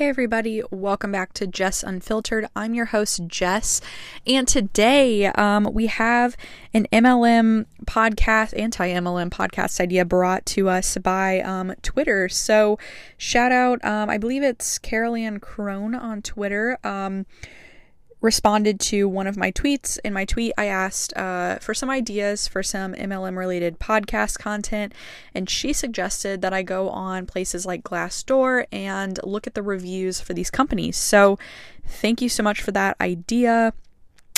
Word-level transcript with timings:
Hey, 0.00 0.08
everybody, 0.08 0.62
welcome 0.70 1.12
back 1.12 1.34
to 1.34 1.46
Jess 1.46 1.82
Unfiltered. 1.82 2.46
I'm 2.56 2.72
your 2.72 2.86
host, 2.86 3.20
Jess, 3.26 3.82
and 4.26 4.48
today 4.48 5.26
um, 5.26 5.68
we 5.74 5.88
have 5.88 6.38
an 6.72 6.86
MLM 6.90 7.66
podcast, 7.84 8.58
anti 8.58 8.88
MLM 8.88 9.28
podcast 9.28 9.78
idea 9.78 10.06
brought 10.06 10.46
to 10.46 10.70
us 10.70 10.96
by 10.96 11.42
um, 11.42 11.74
Twitter. 11.82 12.30
So, 12.30 12.78
shout 13.18 13.52
out, 13.52 13.84
um, 13.84 14.08
I 14.08 14.16
believe 14.16 14.42
it's 14.42 14.78
Carolyn 14.78 15.38
Crone 15.38 15.94
on 15.94 16.22
Twitter. 16.22 16.78
Responded 18.20 18.78
to 18.80 19.08
one 19.08 19.26
of 19.26 19.36
my 19.36 19.50
tweets. 19.50 19.98
In 20.04 20.12
my 20.12 20.24
tweet, 20.24 20.52
I 20.58 20.66
asked 20.66 21.16
uh, 21.16 21.58
for 21.58 21.72
some 21.72 21.88
ideas 21.88 22.46
for 22.46 22.62
some 22.62 22.94
MLM 22.94 23.36
related 23.36 23.78
podcast 23.78 24.38
content, 24.38 24.92
and 25.34 25.48
she 25.48 25.72
suggested 25.72 26.42
that 26.42 26.52
I 26.52 26.62
go 26.62 26.90
on 26.90 27.26
places 27.26 27.64
like 27.64 27.82
Glassdoor 27.82 28.66
and 28.70 29.18
look 29.24 29.46
at 29.46 29.54
the 29.54 29.62
reviews 29.62 30.20
for 30.20 30.34
these 30.34 30.50
companies. 30.50 30.96
So, 30.96 31.38
thank 31.86 32.20
you 32.20 32.28
so 32.28 32.42
much 32.42 32.60
for 32.60 32.72
that 32.72 32.96
idea 33.00 33.72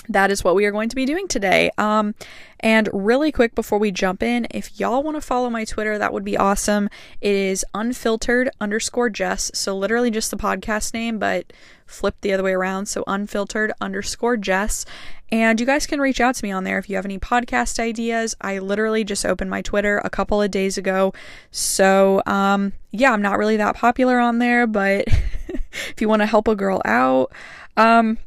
that 0.08 0.30
is 0.30 0.42
what 0.42 0.54
we 0.54 0.64
are 0.64 0.72
going 0.72 0.88
to 0.88 0.96
be 0.96 1.04
doing 1.04 1.28
today. 1.28 1.70
Um, 1.78 2.14
and 2.60 2.88
really 2.92 3.32
quick 3.32 3.54
before 3.54 3.78
we 3.78 3.90
jump 3.90 4.22
in, 4.22 4.46
if 4.50 4.78
y'all 4.78 5.02
want 5.02 5.16
to 5.16 5.20
follow 5.20 5.50
my 5.50 5.64
Twitter, 5.64 5.98
that 5.98 6.12
would 6.12 6.24
be 6.24 6.36
awesome. 6.36 6.88
It 7.20 7.34
is 7.34 7.64
unfiltered 7.74 8.50
underscore 8.60 9.10
Jess. 9.10 9.50
So 9.54 9.76
literally 9.76 10.10
just 10.10 10.30
the 10.30 10.36
podcast 10.36 10.94
name, 10.94 11.18
but 11.18 11.52
flipped 11.86 12.22
the 12.22 12.32
other 12.32 12.42
way 12.42 12.52
around. 12.52 12.86
So 12.86 13.04
unfiltered 13.06 13.72
underscore 13.80 14.36
Jess. 14.36 14.84
And 15.30 15.58
you 15.58 15.66
guys 15.66 15.86
can 15.86 16.00
reach 16.00 16.20
out 16.20 16.34
to 16.34 16.44
me 16.44 16.52
on 16.52 16.64
there 16.64 16.78
if 16.78 16.90
you 16.90 16.96
have 16.96 17.04
any 17.04 17.18
podcast 17.18 17.78
ideas. 17.78 18.34
I 18.40 18.58
literally 18.58 19.02
just 19.02 19.24
opened 19.24 19.50
my 19.50 19.62
Twitter 19.62 19.98
a 20.04 20.10
couple 20.10 20.42
of 20.42 20.50
days 20.50 20.76
ago. 20.76 21.14
So, 21.50 22.22
um, 22.26 22.72
yeah, 22.90 23.12
I'm 23.12 23.22
not 23.22 23.38
really 23.38 23.56
that 23.56 23.76
popular 23.76 24.18
on 24.18 24.38
there, 24.38 24.66
but 24.66 25.06
if 25.48 25.94
you 26.00 26.08
want 26.08 26.20
to 26.20 26.26
help 26.26 26.48
a 26.48 26.54
girl 26.54 26.82
out, 26.84 27.32
um, 27.78 28.18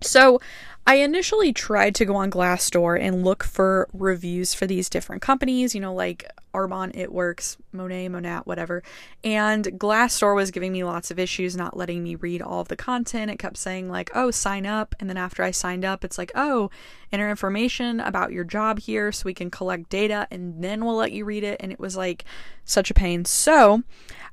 so 0.00 0.40
I 0.86 0.96
initially 0.96 1.52
tried 1.52 1.94
to 1.94 2.04
go 2.04 2.14
on 2.16 2.30
Glassdoor 2.30 3.00
and 3.00 3.24
look 3.24 3.42
for 3.42 3.88
reviews 3.94 4.52
for 4.52 4.66
these 4.66 4.90
different 4.90 5.22
companies, 5.22 5.74
you 5.74 5.80
know, 5.80 5.94
like 5.94 6.30
Arbonne, 6.52 6.94
It 6.94 7.10
Works, 7.10 7.56
Monet, 7.72 8.10
Monat, 8.10 8.46
whatever. 8.46 8.82
And 9.24 9.64
Glassdoor 9.64 10.36
was 10.36 10.50
giving 10.50 10.72
me 10.72 10.84
lots 10.84 11.10
of 11.10 11.18
issues, 11.18 11.56
not 11.56 11.76
letting 11.76 12.02
me 12.02 12.16
read 12.16 12.42
all 12.42 12.60
of 12.60 12.68
the 12.68 12.76
content. 12.76 13.30
It 13.30 13.38
kept 13.38 13.56
saying, 13.56 13.88
like, 13.88 14.10
oh, 14.14 14.30
sign 14.30 14.66
up. 14.66 14.94
And 15.00 15.08
then 15.08 15.16
after 15.16 15.42
I 15.42 15.52
signed 15.52 15.86
up, 15.86 16.04
it's 16.04 16.18
like, 16.18 16.32
oh, 16.34 16.70
enter 17.10 17.30
information 17.30 17.98
about 18.00 18.32
your 18.32 18.44
job 18.44 18.78
here 18.78 19.10
so 19.10 19.24
we 19.24 19.34
can 19.34 19.50
collect 19.50 19.88
data 19.88 20.28
and 20.30 20.62
then 20.62 20.84
we'll 20.84 20.96
let 20.96 21.12
you 21.12 21.24
read 21.24 21.44
it. 21.44 21.56
And 21.60 21.72
it 21.72 21.80
was 21.80 21.96
like 21.96 22.24
such 22.66 22.90
a 22.90 22.94
pain. 22.94 23.24
So 23.24 23.82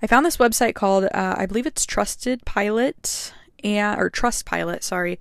I 0.01 0.07
found 0.07 0.25
this 0.25 0.37
website 0.37 0.75
called, 0.75 1.05
uh, 1.05 1.35
I 1.37 1.45
believe 1.45 1.65
it's 1.65 1.85
Trusted 1.85 2.43
Pilot 2.43 3.33
and 3.63 3.99
or 3.99 4.09
Trustpilot, 4.09 4.83
sorry, 4.83 5.19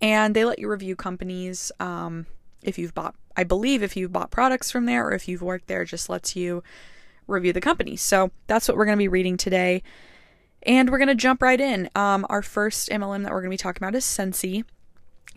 and 0.00 0.34
they 0.34 0.44
let 0.44 0.58
you 0.58 0.68
review 0.68 0.96
companies 0.96 1.72
um, 1.80 2.26
if 2.62 2.78
you've 2.78 2.94
bought. 2.94 3.14
I 3.36 3.44
believe 3.44 3.82
if 3.82 3.96
you've 3.96 4.12
bought 4.12 4.30
products 4.30 4.70
from 4.70 4.84
there 4.84 5.06
or 5.06 5.12
if 5.12 5.26
you've 5.26 5.42
worked 5.42 5.66
there, 5.66 5.84
just 5.84 6.08
lets 6.08 6.36
you 6.36 6.62
review 7.26 7.52
the 7.52 7.60
company. 7.60 7.96
So 7.96 8.30
that's 8.46 8.68
what 8.68 8.76
we're 8.76 8.84
going 8.84 8.98
to 8.98 9.02
be 9.02 9.08
reading 9.08 9.36
today, 9.36 9.82
and 10.64 10.90
we're 10.90 10.98
going 10.98 11.08
to 11.08 11.14
jump 11.14 11.42
right 11.42 11.60
in. 11.60 11.88
Um, 11.94 12.26
our 12.28 12.42
first 12.42 12.88
MLM 12.88 13.22
that 13.22 13.32
we're 13.32 13.40
going 13.40 13.50
to 13.50 13.54
be 13.54 13.56
talking 13.56 13.82
about 13.82 13.94
is 13.94 14.04
Scentsy. 14.04 14.64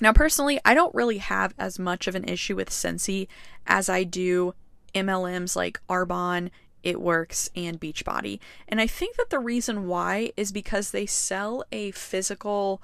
Now, 0.01 0.11
personally, 0.11 0.59
I 0.65 0.73
don't 0.73 0.93
really 0.93 1.19
have 1.19 1.53
as 1.57 1.79
much 1.79 2.07
of 2.07 2.15
an 2.15 2.25
issue 2.25 2.55
with 2.55 2.69
Scentsy 2.69 3.27
as 3.65 3.87
I 3.87 4.03
do 4.03 4.53
MLMs 4.93 5.55
like 5.55 5.79
Arbonne 5.89 6.49
it 6.85 7.01
Works, 7.01 7.49
and 7.55 7.81
Beachbody. 7.81 8.39
And 8.69 8.79
I 8.79 8.87
think 8.87 9.17
that 9.17 9.31
the 9.31 9.39
reason 9.39 9.87
why 9.87 10.31
is 10.37 10.53
because 10.53 10.91
they 10.91 11.05
sell 11.05 11.65
a 11.71 11.91
physical 11.91 12.81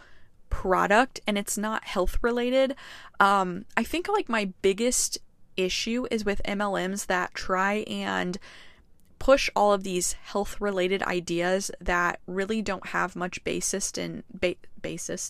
product 0.50 1.22
and 1.26 1.38
it's 1.38 1.58
not 1.58 1.86
health 1.86 2.18
related. 2.22 2.76
Um, 3.20 3.66
I 3.78 3.84
think 3.84 4.10
like 4.10 4.28
my 4.28 4.52
biggest 4.62 5.20
issue 5.56 6.08
is 6.11 6.26
with 6.26 6.42
MLMs 6.44 7.06
that 7.06 7.34
try 7.34 7.86
and 7.88 8.38
push 9.20 9.52
all 9.56 9.72
of 9.72 9.84
these 9.84 10.14
health 10.14 10.60
related 10.60 11.04
ideas 11.04 11.70
that 11.80 12.20
really 12.26 12.60
don't 12.61 12.88
have 12.88 13.16
much 13.16 13.44
basis 13.44 13.92
in 13.92 14.23
ba- 14.34 14.56
basis 14.82 15.30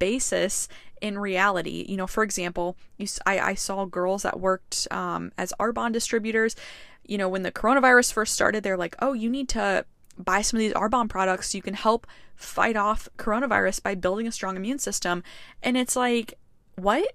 basis 0.00 0.66
in 1.00 1.18
reality 1.18 1.84
you 1.88 1.96
know 1.96 2.06
for 2.06 2.22
example 2.22 2.76
you 2.96 3.06
I, 3.26 3.38
I 3.40 3.54
saw 3.54 3.84
girls 3.84 4.22
that 4.22 4.40
worked 4.40 4.88
um, 4.90 5.32
as 5.38 5.52
arbonne 5.58 5.92
distributors 5.92 6.56
you 7.08 7.18
know, 7.18 7.28
when 7.28 7.42
the 7.42 7.50
coronavirus 7.50 8.12
first 8.12 8.34
started, 8.34 8.62
they're 8.62 8.76
like, 8.76 8.94
oh, 9.00 9.14
you 9.14 9.28
need 9.28 9.48
to 9.48 9.84
buy 10.16 10.42
some 10.42 10.58
of 10.58 10.60
these 10.60 10.74
Arbonne 10.74 11.08
products 11.08 11.54
you 11.54 11.62
can 11.62 11.74
help 11.74 12.06
fight 12.36 12.76
off 12.76 13.08
coronavirus 13.16 13.82
by 13.82 13.94
building 13.94 14.26
a 14.28 14.32
strong 14.32 14.56
immune 14.56 14.78
system. 14.78 15.24
And 15.62 15.76
it's 15.76 15.96
like, 15.96 16.34
what? 16.76 17.12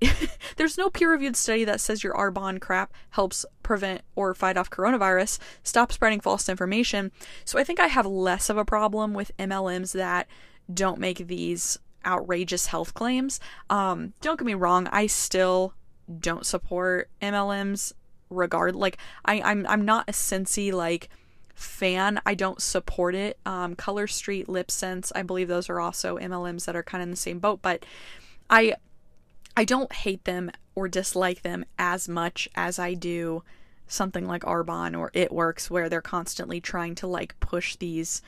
There's 0.56 0.78
no 0.78 0.88
peer 0.88 1.10
reviewed 1.10 1.36
study 1.36 1.64
that 1.64 1.80
says 1.80 2.02
your 2.02 2.14
Arbonne 2.14 2.60
crap 2.60 2.92
helps 3.10 3.44
prevent 3.62 4.00
or 4.16 4.34
fight 4.34 4.56
off 4.56 4.70
coronavirus. 4.70 5.38
Stop 5.62 5.92
spreading 5.92 6.20
false 6.20 6.48
information. 6.48 7.12
So 7.44 7.58
I 7.58 7.64
think 7.64 7.78
I 7.78 7.88
have 7.88 8.06
less 8.06 8.48
of 8.48 8.56
a 8.56 8.64
problem 8.64 9.14
with 9.14 9.36
MLMs 9.38 9.92
that 9.92 10.26
don't 10.72 10.98
make 10.98 11.26
these 11.26 11.78
outrageous 12.06 12.66
health 12.66 12.94
claims. 12.94 13.40
Um, 13.70 14.12
don't 14.20 14.38
get 14.38 14.46
me 14.46 14.54
wrong, 14.54 14.88
I 14.88 15.06
still 15.06 15.74
don't 16.20 16.46
support 16.46 17.08
MLMs 17.22 17.92
regard. 18.30 18.76
Like 18.76 18.98
I, 19.24 19.40
I'm 19.40 19.66
I'm 19.66 19.84
not 19.84 20.08
a 20.08 20.12
Scentsy 20.12 20.72
like 20.72 21.08
fan. 21.54 22.20
I 22.26 22.34
don't 22.34 22.60
support 22.60 23.14
it. 23.14 23.38
Um, 23.46 23.74
Color 23.76 24.06
Street, 24.06 24.48
Lip 24.48 24.70
Sense, 24.70 25.12
I 25.14 25.22
believe 25.22 25.48
those 25.48 25.70
are 25.70 25.80
also 25.80 26.18
MLMs 26.18 26.64
that 26.66 26.76
are 26.76 26.82
kind 26.82 27.02
of 27.02 27.06
in 27.06 27.10
the 27.10 27.16
same 27.16 27.38
boat. 27.38 27.60
But 27.62 27.84
I 28.50 28.74
I 29.56 29.64
don't 29.64 29.92
hate 29.92 30.24
them 30.24 30.50
or 30.74 30.88
dislike 30.88 31.42
them 31.42 31.64
as 31.78 32.08
much 32.08 32.48
as 32.56 32.78
I 32.78 32.94
do 32.94 33.44
something 33.86 34.26
like 34.26 34.42
Arbonne 34.42 34.98
or 34.98 35.10
It 35.14 35.30
Works, 35.32 35.70
where 35.70 35.88
they're 35.88 36.00
constantly 36.00 36.60
trying 36.60 36.94
to 36.96 37.06
like 37.06 37.38
push 37.40 37.76
these 37.76 38.22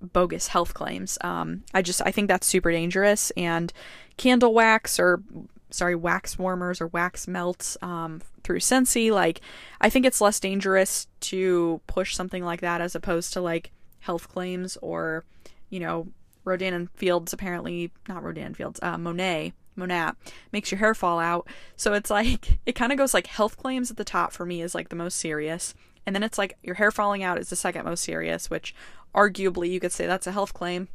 bogus 0.00 0.48
health 0.48 0.74
claims. 0.74 1.18
Um, 1.22 1.64
I 1.74 1.82
just 1.82 2.02
I 2.04 2.10
think 2.10 2.28
that's 2.28 2.46
super 2.46 2.70
dangerous. 2.70 3.30
And 3.36 3.72
candle 4.16 4.54
wax 4.54 4.98
or 4.98 5.22
sorry, 5.70 5.94
wax 5.94 6.38
warmers 6.38 6.80
or 6.80 6.86
wax 6.88 7.28
melts 7.28 7.76
um, 7.82 8.22
through 8.42 8.60
Scentsy. 8.60 9.10
Like, 9.10 9.40
I 9.80 9.90
think 9.90 10.06
it's 10.06 10.20
less 10.20 10.40
dangerous 10.40 11.06
to 11.20 11.80
push 11.86 12.14
something 12.14 12.44
like 12.44 12.60
that 12.60 12.80
as 12.80 12.94
opposed 12.94 13.32
to 13.34 13.40
like 13.40 13.70
health 14.00 14.28
claims 14.28 14.78
or, 14.80 15.24
you 15.68 15.80
know, 15.80 16.08
Rodan 16.44 16.72
and 16.72 16.90
Fields 16.92 17.32
apparently 17.32 17.90
not 18.08 18.22
Rodan 18.22 18.54
Fields, 18.54 18.80
uh, 18.82 18.96
Monet, 18.96 19.52
Monat 19.76 20.16
makes 20.50 20.70
your 20.70 20.78
hair 20.78 20.94
fall 20.94 21.18
out. 21.18 21.46
So 21.76 21.92
it's 21.92 22.10
like 22.10 22.58
it 22.66 22.74
kind 22.74 22.92
of 22.92 22.98
goes 22.98 23.14
like 23.14 23.26
health 23.26 23.56
claims 23.56 23.90
at 23.90 23.96
the 23.96 24.04
top 24.04 24.32
for 24.32 24.46
me 24.46 24.62
is 24.62 24.74
like 24.74 24.88
the 24.88 24.96
most 24.96 25.18
serious, 25.18 25.74
and 26.06 26.14
then 26.14 26.22
it's 26.22 26.38
like 26.38 26.56
your 26.62 26.76
hair 26.76 26.90
falling 26.90 27.22
out 27.22 27.38
is 27.38 27.50
the 27.50 27.56
second 27.56 27.84
most 27.84 28.04
serious, 28.04 28.50
which 28.50 28.74
arguably 29.14 29.70
you 29.70 29.80
could 29.80 29.92
say 29.92 30.06
that's 30.06 30.26
a 30.26 30.32
health 30.32 30.54
claim, 30.54 30.88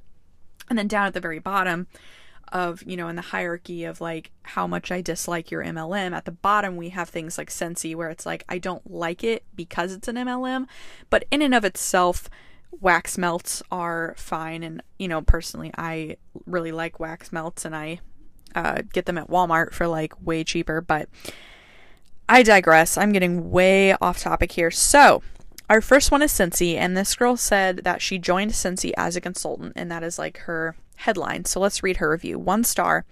and 0.69 0.77
then 0.77 0.87
down 0.87 1.07
at 1.07 1.13
the 1.13 1.19
very 1.19 1.39
bottom 1.39 1.87
of, 2.51 2.83
you 2.83 2.95
know, 2.95 3.07
in 3.07 3.15
the 3.15 3.21
hierarchy 3.21 3.83
of 3.83 3.99
like 3.99 4.31
how 4.43 4.67
much 4.67 4.91
I 4.91 5.01
dislike 5.01 5.49
your 5.49 5.63
MLM, 5.63 6.13
at 6.13 6.25
the 6.25 6.31
bottom 6.31 6.77
we 6.77 6.89
have 6.89 7.09
things 7.09 7.37
like 7.37 7.49
Scentsy 7.49 7.95
where 7.95 8.09
it's 8.09 8.25
like 8.25 8.43
I 8.47 8.59
don't 8.59 8.89
like 8.89 9.23
it 9.23 9.43
because 9.55 9.91
it's 9.91 10.07
an 10.07 10.15
MLM, 10.15 10.67
but 11.09 11.25
in 11.31 11.41
and 11.41 11.55
of 11.55 11.65
itself, 11.65 12.29
wax 12.79 13.17
melts 13.17 13.63
are 13.71 14.13
fine. 14.17 14.63
And, 14.63 14.83
you 14.99 15.07
know, 15.07 15.21
personally, 15.21 15.71
I 15.77 16.17
really 16.45 16.71
like 16.71 16.99
wax 16.99 17.31
melts 17.31 17.65
and 17.65 17.75
I 17.75 17.99
uh, 18.55 18.83
get 18.91 19.05
them 19.05 19.17
at 19.17 19.29
Walmart 19.29 19.73
for 19.73 19.87
like 19.87 20.13
way 20.25 20.43
cheaper, 20.43 20.81
but 20.81 21.09
I 22.27 22.43
digress. 22.43 22.97
I'm 22.97 23.11
getting 23.11 23.51
way 23.51 23.93
off 23.93 24.19
topic 24.19 24.53
here. 24.53 24.71
So, 24.71 25.21
our 25.69 25.81
first 25.81 26.11
one 26.11 26.21
is 26.21 26.31
Scentsy, 26.31 26.75
and 26.75 26.95
this 26.95 27.15
girl 27.15 27.37
said 27.37 27.77
that 27.79 28.01
she 28.01 28.17
joined 28.17 28.51
Scentsy 28.51 28.91
as 28.97 29.15
a 29.15 29.21
consultant, 29.21 29.73
and 29.75 29.91
that 29.91 30.03
is 30.03 30.19
like 30.19 30.37
her 30.39 30.75
headline. 30.97 31.45
So 31.45 31.59
let's 31.59 31.83
read 31.83 31.97
her 31.97 32.11
review. 32.11 32.39
One 32.39 32.63
star. 32.63 33.05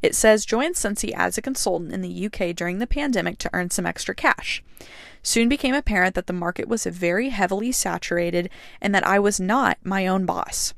It 0.00 0.14
says 0.14 0.44
joined 0.44 0.74
Scentsy 0.74 1.12
as 1.14 1.38
a 1.38 1.42
consultant 1.42 1.92
in 1.92 2.00
the 2.00 2.26
UK 2.26 2.54
during 2.54 2.78
the 2.78 2.86
pandemic 2.86 3.38
to 3.38 3.50
earn 3.52 3.70
some 3.70 3.86
extra 3.86 4.14
cash. 4.14 4.62
Soon 5.22 5.48
became 5.48 5.74
apparent 5.74 6.14
that 6.16 6.26
the 6.26 6.32
market 6.32 6.66
was 6.68 6.84
very 6.84 7.28
heavily 7.28 7.70
saturated 7.70 8.50
and 8.80 8.94
that 8.94 9.06
I 9.06 9.18
was 9.18 9.38
not 9.38 9.78
my 9.84 10.06
own 10.06 10.26
boss. 10.26 10.74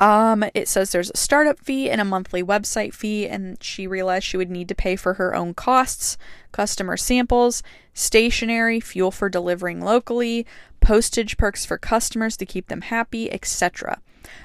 Um, 0.00 0.44
it 0.54 0.66
says 0.66 0.90
there's 0.90 1.10
a 1.10 1.16
startup 1.16 1.60
fee 1.60 1.88
and 1.88 2.00
a 2.00 2.04
monthly 2.04 2.42
website 2.42 2.92
fee, 2.92 3.28
and 3.28 3.62
she 3.62 3.86
realized 3.86 4.24
she 4.24 4.36
would 4.36 4.50
need 4.50 4.68
to 4.68 4.74
pay 4.74 4.96
for 4.96 5.14
her 5.14 5.34
own 5.34 5.54
costs, 5.54 6.18
customer 6.50 6.96
samples, 6.96 7.62
stationery, 7.94 8.80
fuel 8.80 9.10
for 9.10 9.28
delivering 9.28 9.80
locally, 9.80 10.44
postage 10.80 11.36
perks 11.36 11.64
for 11.64 11.78
customers 11.78 12.36
to 12.36 12.46
keep 12.46 12.66
them 12.66 12.80
happy, 12.80 13.32
etc. 13.32 14.00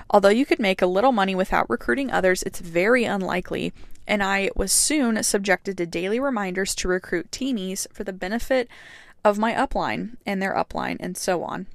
Although 0.10 0.30
you 0.30 0.46
could 0.46 0.60
make 0.60 0.82
a 0.82 0.88
little 0.88 1.12
money 1.12 1.34
without 1.36 1.70
recruiting 1.70 2.12
others, 2.12 2.44
it's 2.44 2.60
very 2.60 3.06
unlikely, 3.06 3.74
and 4.08 4.24
I 4.24 4.50
was 4.56 4.72
soon 4.72 5.22
subjected 5.24 5.78
to 5.78 5.86
daily 5.86 6.20
reminders 6.20 6.76
to 6.76 6.88
recruit 6.88 7.32
teenies 7.32 7.88
for 7.92 8.04
the 8.04 8.14
benefit 8.14 8.68
of 9.24 9.38
my 9.38 9.54
upline 9.54 10.18
and 10.26 10.42
their 10.42 10.54
upline, 10.54 10.98
and 11.00 11.18
so 11.18 11.44
on. 11.44 11.68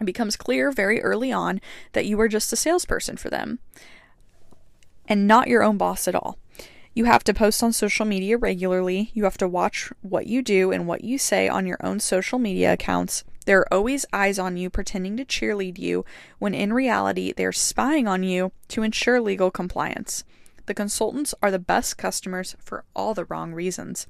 It 0.00 0.04
becomes 0.04 0.36
clear 0.36 0.70
very 0.70 1.02
early 1.02 1.32
on 1.32 1.60
that 1.92 2.06
you 2.06 2.20
are 2.20 2.28
just 2.28 2.52
a 2.52 2.56
salesperson 2.56 3.16
for 3.16 3.30
them 3.30 3.58
and 5.08 5.26
not 5.26 5.48
your 5.48 5.62
own 5.62 5.78
boss 5.78 6.06
at 6.06 6.14
all. 6.14 6.38
You 6.94 7.04
have 7.04 7.24
to 7.24 7.34
post 7.34 7.62
on 7.62 7.72
social 7.72 8.04
media 8.04 8.36
regularly. 8.36 9.10
You 9.14 9.24
have 9.24 9.38
to 9.38 9.48
watch 9.48 9.92
what 10.02 10.26
you 10.26 10.42
do 10.42 10.72
and 10.72 10.86
what 10.86 11.04
you 11.04 11.16
say 11.16 11.48
on 11.48 11.66
your 11.66 11.78
own 11.80 12.00
social 12.00 12.38
media 12.38 12.72
accounts. 12.72 13.24
There 13.46 13.60
are 13.60 13.72
always 13.72 14.04
eyes 14.12 14.38
on 14.38 14.56
you 14.56 14.68
pretending 14.68 15.16
to 15.16 15.24
cheerlead 15.24 15.78
you 15.78 16.04
when 16.38 16.54
in 16.54 16.72
reality 16.72 17.32
they're 17.32 17.52
spying 17.52 18.06
on 18.06 18.22
you 18.22 18.52
to 18.68 18.82
ensure 18.82 19.20
legal 19.20 19.50
compliance. 19.50 20.24
The 20.66 20.74
consultants 20.74 21.34
are 21.40 21.50
the 21.50 21.58
best 21.58 21.96
customers 21.96 22.56
for 22.58 22.84
all 22.94 23.14
the 23.14 23.24
wrong 23.24 23.54
reasons. 23.54 24.06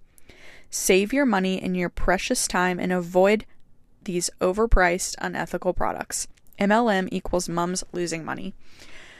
Save 0.70 1.12
your 1.12 1.26
money 1.26 1.62
and 1.62 1.76
your 1.76 1.88
precious 1.88 2.49
time 2.49 2.81
and 2.81 2.90
avoid 2.90 3.46
these 4.08 4.31
overpriced, 4.40 5.14
unethical 5.19 5.75
products. 5.75 6.26
MLM 6.58 7.08
equals 7.12 7.49
mums 7.49 7.84
losing 7.93 8.25
money. 8.25 8.55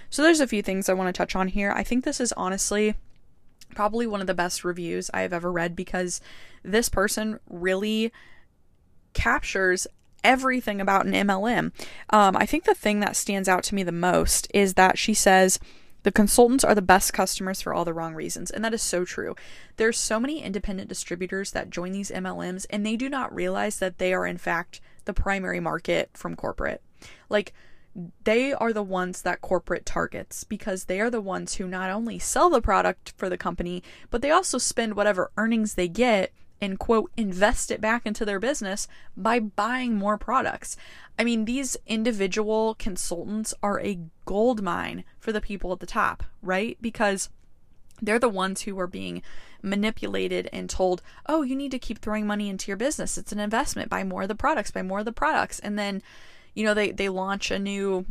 So 0.09 0.23
there's 0.23 0.41
a 0.41 0.47
few 0.47 0.63
things 0.63 0.89
I 0.89 0.95
want 0.95 1.15
to 1.15 1.17
touch 1.17 1.37
on 1.37 1.49
here. 1.49 1.71
I 1.71 1.85
think 1.85 2.05
this 2.05 2.21
is 2.21 2.33
honestly 2.33 2.95
probably 3.75 4.07
one 4.07 4.23
of 4.23 4.27
the 4.27 4.35
best 4.35 4.65
reviews 4.65 5.11
I 5.13 5.21
have 5.21 5.35
ever 5.35 5.53
read 5.53 5.77
because 5.77 6.23
this 6.63 6.89
person 6.89 7.39
really 7.51 8.11
captures 9.13 9.87
everything 10.25 10.81
about 10.81 11.05
an 11.05 11.13
MLM. 11.13 11.71
Um, 12.09 12.35
I 12.35 12.47
think 12.47 12.65
the 12.65 12.75
thing 12.75 13.01
that 13.01 13.15
stands 13.15 13.47
out 13.47 13.63
to 13.65 13.75
me 13.75 13.83
the 13.83 13.93
most 13.93 14.49
is 14.55 14.75
that 14.75 14.97
she 14.97 15.13
says, 15.13 15.61
the 16.03 16.13
consultants 16.13 16.65
are 16.65 16.75
the 16.75 16.83
best 16.83 17.13
customers 17.13 17.61
for 17.61 17.75
all 17.75 17.85
the 17.85 17.93
wrong 17.93 18.15
reasons. 18.15 18.51
And 18.51 18.65
that 18.65 18.75
is 18.75 18.83
so 18.83 19.05
true. 19.05 19.35
There's 19.77 19.99
so 19.99 20.21
many 20.21 20.43
independent 20.43 20.89
distributors 20.89 21.51
that 21.53 21.71
join 21.71 21.93
these 21.93 22.11
MLMs 22.11 22.67
and 22.71 22.85
they 22.85 22.97
do 22.97 23.09
not 23.09 23.35
realize 23.35 23.79
that 23.79 23.99
they 23.99 24.13
are, 24.15 24.27
in 24.27 24.39
fact, 24.39 24.81
the 25.05 25.15
primary 25.15 25.61
market 25.61 26.11
from 26.15 26.37
corporate. 26.37 26.83
Like, 27.29 27.53
they 28.25 28.53
are 28.53 28.73
the 28.73 28.83
ones 28.83 29.23
that 29.23 29.41
corporate 29.41 29.85
targets 29.85 30.45
because 30.45 30.85
they 30.85 31.01
are 31.01 31.11
the 31.11 31.21
ones 31.21 31.55
who 31.55 31.67
not 31.67 31.91
only 31.91 32.19
sell 32.19 32.49
the 32.49 32.61
product 32.61 33.13
for 33.17 33.29
the 33.29 33.39
company, 33.39 33.83
but 34.11 34.23
they 34.23 34.31
also 34.31 34.59
spend 34.59 34.95
whatever 34.95 35.33
earnings 35.37 35.75
they 35.75 35.89
get 35.89 36.33
and 36.61 36.79
quote 36.79 37.11
invest 37.17 37.71
it 37.71 37.81
back 37.81 38.05
into 38.05 38.25
their 38.25 38.41
business 38.41 38.89
by 39.17 39.39
buying 39.39 39.95
more 39.95 40.19
products. 40.19 40.77
I 41.19 41.25
mean, 41.25 41.45
these 41.45 41.77
individual 41.87 42.75
consultants 42.75 43.55
are 43.63 43.81
a 43.81 43.99
gold 44.25 44.63
mine 44.63 45.05
for 45.19 45.33
the 45.33 45.41
people 45.41 45.73
at 45.73 45.81
the 45.81 45.87
top, 45.87 46.25
right? 46.43 46.77
Because 46.81 47.29
they're 48.01 48.19
the 48.19 48.29
ones 48.29 48.63
who 48.63 48.79
are 48.79 48.87
being 48.87 49.23
manipulated 49.63 50.49
and 50.53 50.71
told, 50.71 51.03
oh, 51.27 51.43
you 51.43 51.57
need 51.57 51.73
to 51.73 51.79
keep 51.79 51.99
throwing 51.99 52.27
money 52.27 52.49
into 52.49 52.69
your 52.69 52.77
business. 52.77 53.19
It's 53.19 53.33
an 53.33 53.41
investment. 53.41 53.91
Buy 53.91 54.05
more 54.05 54.23
of 54.23 54.29
the 54.29 54.35
products, 54.35 54.71
buy 54.71 54.83
more 54.83 55.01
of 55.01 55.05
the 55.05 55.13
products. 55.13 55.59
And 55.59 55.79
then, 55.79 56.03
you 56.55 56.65
know, 56.65 56.75
they, 56.75 56.93
they 56.93 57.09
launch 57.09 57.51
a 57.51 57.59
new 57.59 58.07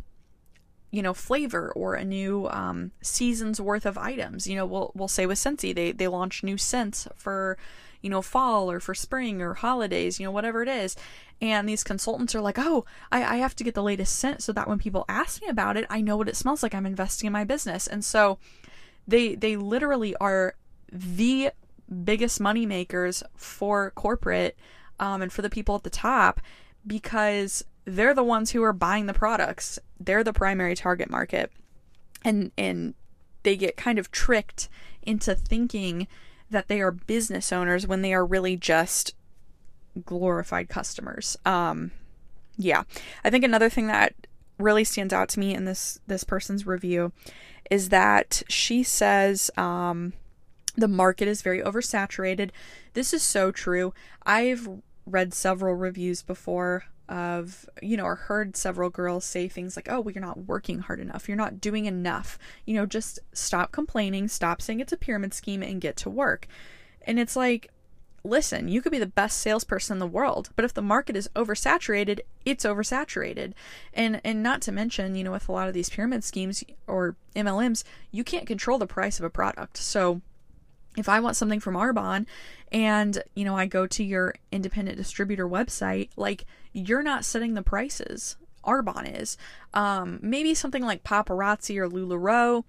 you 0.90 1.02
know 1.02 1.14
flavor 1.14 1.72
or 1.76 1.96
a 1.96 2.06
new 2.06 2.48
um, 2.48 2.92
season's 3.02 3.60
worth 3.60 3.86
of 3.86 3.98
items 3.98 4.48
you 4.48 4.56
know 4.56 4.66
we'll, 4.66 4.92
we'll 4.96 5.10
say 5.10 5.26
with 5.26 5.38
Scentsy 5.38 5.76
they 5.76 5.92
they 5.92 6.08
launch 6.08 6.44
new 6.44 6.58
scents 6.58 7.10
for 7.14 7.58
you 8.08 8.12
know, 8.12 8.22
fall 8.22 8.72
or 8.72 8.80
for 8.80 8.96
spring 8.96 9.42
or 9.42 9.56
holidays, 9.56 10.18
you 10.18 10.26
know, 10.26 10.32
whatever 10.32 10.64
it 10.64 10.70
is. 10.70 10.96
And 11.42 11.68
these 11.68 11.84
consultants 11.84 12.34
are 12.36 12.40
like, 12.40 12.58
oh, 12.58 12.86
I, 13.12 13.36
I 13.36 13.36
have 13.38 13.54
to 13.58 13.66
get 13.66 13.76
the 13.76 13.84
latest 13.84 14.16
scent 14.16 14.42
so 14.42 14.54
that 14.54 14.66
when 14.66 14.80
people 14.80 15.04
ask 15.10 15.42
me 15.42 15.50
about 15.50 15.76
it, 15.76 15.86
I 15.90 16.00
know 16.00 16.16
what 16.16 16.30
it 16.30 16.38
smells 16.38 16.64
like. 16.64 16.74
I'm 16.74 16.86
investing 16.86 17.28
in 17.28 17.34
my 17.34 17.44
business. 17.44 17.86
And 17.86 18.06
so 18.06 18.40
they 19.06 19.36
they 19.36 19.58
literally 19.58 20.16
are 20.22 20.56
the 20.90 21.52
biggest 22.06 22.40
money 22.40 22.66
makers 22.66 23.24
for 23.36 23.92
corporate 23.92 24.58
um, 25.02 25.22
and 25.22 25.34
for 25.34 25.42
the 25.42 25.50
people 25.50 25.76
at 25.76 25.84
the 25.84 25.90
top 25.90 26.40
because 26.86 27.66
they're 27.84 28.14
the 28.14 28.24
ones 28.24 28.52
who 28.52 28.64
are 28.64 28.72
buying 28.72 29.06
the 29.06 29.14
products. 29.14 29.80
They're 30.00 30.24
the 30.24 30.32
primary 30.32 30.76
target 30.76 31.10
market. 31.10 31.52
And 32.24 32.54
and 32.58 32.94
they 33.44 33.58
get 33.58 33.76
kind 33.76 34.00
of 34.00 34.12
tricked 34.12 34.70
into 35.02 35.36
thinking 35.36 36.08
that 36.50 36.68
they 36.68 36.82
are 36.82 36.92
business 36.92 37.52
owners 37.52 37.88
when 37.88 38.02
they 38.02 38.14
are 38.14 38.26
really 38.26 38.56
just 38.56 39.16
glorified 40.06 40.70
customers. 40.70 41.38
Um, 41.46 41.92
yeah, 42.58 42.84
I 43.24 43.30
think 43.30 43.44
another 43.44 43.70
thing 43.70 43.88
that 43.88 44.14
really 44.58 44.84
stands 44.84 45.14
out 45.14 45.30
to 45.30 45.40
me 45.40 45.54
in 45.54 45.66
this 45.66 46.00
this 46.08 46.24
person's 46.24 46.66
review 46.66 47.12
is 47.70 47.90
that 47.90 48.42
she 48.48 48.82
says 48.82 49.52
um, 49.58 50.14
the 50.76 50.88
market 50.88 51.28
is 51.28 51.42
very 51.42 51.62
oversaturated. 51.62 52.52
This 52.94 53.14
is 53.14 53.22
so 53.22 53.52
true. 53.52 53.94
I've 54.26 54.68
read 55.06 55.34
several 55.34 55.76
reviews 55.76 56.22
before 56.22 56.86
of 57.10 57.70
you 57.82 57.96
know 57.96 58.04
or 58.04 58.16
heard 58.16 58.58
several 58.58 58.90
girls 58.90 59.24
say 59.24 59.48
things 59.48 59.76
like 59.76 59.88
oh 59.90 60.02
well 60.02 60.14
you're 60.14 60.22
not 60.22 60.46
working 60.46 60.80
hard 60.80 61.00
enough. 61.00 61.28
You're 61.28 61.38
not 61.38 61.62
doing 61.62 61.86
enough. 61.86 62.38
You 62.66 62.76
know 62.76 62.86
just 62.86 63.20
stop 63.34 63.72
complaining 63.72 64.28
stop 64.28 64.62
saying 64.62 64.80
it's 64.80 64.94
a 64.94 64.98
pyramid 64.98 65.34
scheme 65.34 65.64
and 65.64 65.82
get 65.82 65.96
to 65.98 66.10
work. 66.10 66.48
And 67.02 67.20
it's 67.20 67.36
like 67.36 67.72
listen 68.24 68.68
you 68.68 68.82
could 68.82 68.92
be 68.92 69.00
the 69.00 69.06
best 69.06 69.38
salesperson 69.38 69.96
in 69.96 70.00
the 70.00 70.08
world 70.08 70.50
but 70.58 70.66
if 70.66 70.74
the 70.74 70.82
market 70.82 71.16
is 71.16 71.30
oversaturated 71.36 72.20
it's 72.46 72.66
oversaturated. 72.66 73.54
And 73.94 74.20
and 74.24 74.44
not 74.44 74.62
to 74.64 74.72
mention 74.72 75.16
you 75.16 75.24
know 75.24 75.32
with 75.32 75.48
a 75.48 75.54
lot 75.54 75.68
of 75.68 75.74
these 75.74 75.90
pyramid 75.90 76.24
schemes 76.24 76.64
or 76.88 77.16
MLMs 77.36 77.84
you 78.12 78.24
can't 78.24 78.48
control 78.48 78.78
the 78.78 78.88
price 78.88 79.20
of 79.20 79.26
a 79.26 79.30
product. 79.30 79.78
So 79.78 80.22
if 80.98 81.08
I 81.08 81.20
want 81.20 81.38
something 81.38 81.60
from 81.60 81.76
Arbonne 81.76 82.26
and, 82.72 83.24
you 83.36 83.46
know, 83.46 83.56
I 83.56 83.68
go 83.68 83.88
to 83.88 84.04
your 84.04 84.36
independent 84.52 84.98
distributor 84.98 85.48
website, 85.48 86.10
like 86.18 86.46
you're 86.74 87.04
not 87.04 87.24
setting 87.24 87.54
the 87.54 87.62
prices. 87.62 88.36
Arbonne 88.66 89.22
is. 89.22 89.38
Um, 89.74 90.20
maybe 90.22 90.54
something 90.54 90.84
like 90.84 91.04
Paparazzi 91.04 91.78
or 91.78 91.88
LuLaRoe. 91.88 92.66